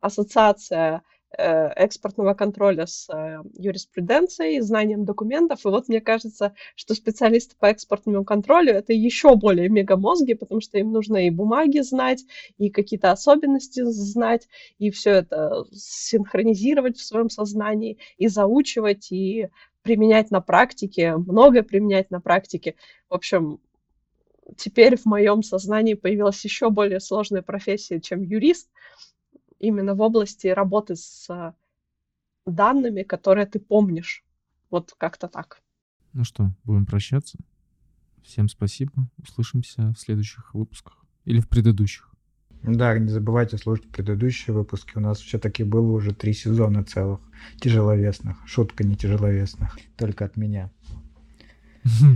ассоциация 0.00 1.02
экспортного 1.32 2.34
контроля 2.34 2.86
с 2.86 3.08
э, 3.12 3.38
юриспруденцией, 3.54 4.60
знанием 4.60 5.04
документов. 5.04 5.64
И 5.64 5.68
вот 5.68 5.88
мне 5.88 6.00
кажется, 6.00 6.54
что 6.74 6.94
специалисты 6.94 7.56
по 7.58 7.66
экспортному 7.66 8.24
контролю 8.24 8.72
это 8.72 8.92
еще 8.92 9.34
более 9.36 9.68
мегамозги, 9.68 10.34
потому 10.34 10.60
что 10.60 10.78
им 10.78 10.92
нужно 10.92 11.26
и 11.26 11.30
бумаги 11.30 11.80
знать, 11.80 12.24
и 12.58 12.70
какие-то 12.70 13.10
особенности 13.10 13.82
знать, 13.82 14.48
и 14.78 14.90
все 14.90 15.10
это 15.10 15.64
синхронизировать 15.72 16.96
в 16.96 17.04
своем 17.04 17.28
сознании, 17.28 17.98
и 18.16 18.28
заучивать, 18.28 19.10
и 19.10 19.48
применять 19.82 20.30
на 20.30 20.40
практике, 20.40 21.16
многое 21.16 21.62
применять 21.62 22.10
на 22.10 22.20
практике. 22.20 22.76
В 23.08 23.14
общем, 23.14 23.60
теперь 24.56 24.96
в 24.96 25.06
моем 25.06 25.42
сознании 25.42 25.94
появилась 25.94 26.42
еще 26.44 26.70
более 26.70 27.00
сложная 27.00 27.42
профессия, 27.42 28.00
чем 28.00 28.22
юрист. 28.22 28.68
Именно 29.58 29.94
в 29.94 30.00
области 30.00 30.46
работы 30.48 30.96
с 30.96 31.54
данными, 32.46 33.02
которые 33.02 33.46
ты 33.46 33.58
помнишь. 33.58 34.24
Вот 34.70 34.94
как-то 34.96 35.28
так. 35.28 35.62
Ну 36.12 36.24
что, 36.24 36.50
будем 36.64 36.86
прощаться. 36.86 37.38
Всем 38.22 38.48
спасибо. 38.48 39.08
Услышимся 39.18 39.92
в 39.92 39.98
следующих 39.98 40.54
выпусках. 40.54 41.04
Или 41.24 41.40
в 41.40 41.48
предыдущих. 41.48 42.12
Да, 42.62 42.98
не 42.98 43.08
забывайте 43.08 43.58
слушать 43.58 43.88
предыдущие 43.90 44.54
выпуски. 44.54 44.96
У 44.96 45.00
нас 45.00 45.18
все-таки 45.20 45.62
было 45.62 45.92
уже 45.92 46.12
три 46.14 46.32
сезона 46.32 46.82
целых 46.84 47.20
тяжеловесных. 47.60 48.38
Шутка 48.46 48.82
не 48.82 48.96
тяжеловесных. 48.96 49.78
Только 49.96 50.24
от 50.24 50.36
меня. 50.36 50.70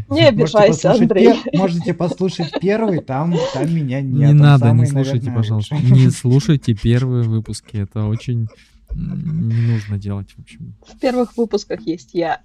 Не 0.08 0.28
обижайся, 0.28 0.92
Андрей. 0.92 1.34
Пер... 1.44 1.58
Можете 1.58 1.94
послушать 1.94 2.52
первый, 2.60 3.00
там, 3.00 3.34
там 3.54 3.74
меня 3.74 4.00
нет. 4.00 4.28
Не 4.28 4.32
надо, 4.32 4.66
самый, 4.66 4.80
не 4.80 4.86
слушайте, 4.86 5.26
наверное, 5.26 5.36
пожалуйста. 5.36 5.74
Лучший. 5.74 5.90
Не 5.90 6.10
слушайте 6.10 6.74
первые 6.74 7.24
выпуски. 7.24 7.76
Это 7.76 8.04
очень 8.04 8.48
не 8.94 9.72
нужно 9.72 9.98
делать, 9.98 10.32
в 10.32 10.40
общем. 10.40 10.74
В 10.86 10.98
первых 10.98 11.36
выпусках 11.36 11.80
есть 11.82 12.14
я. 12.14 12.40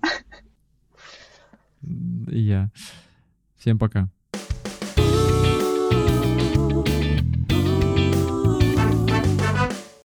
Я. 1.81 2.71
Всем 3.57 3.79
пока. 3.79 4.09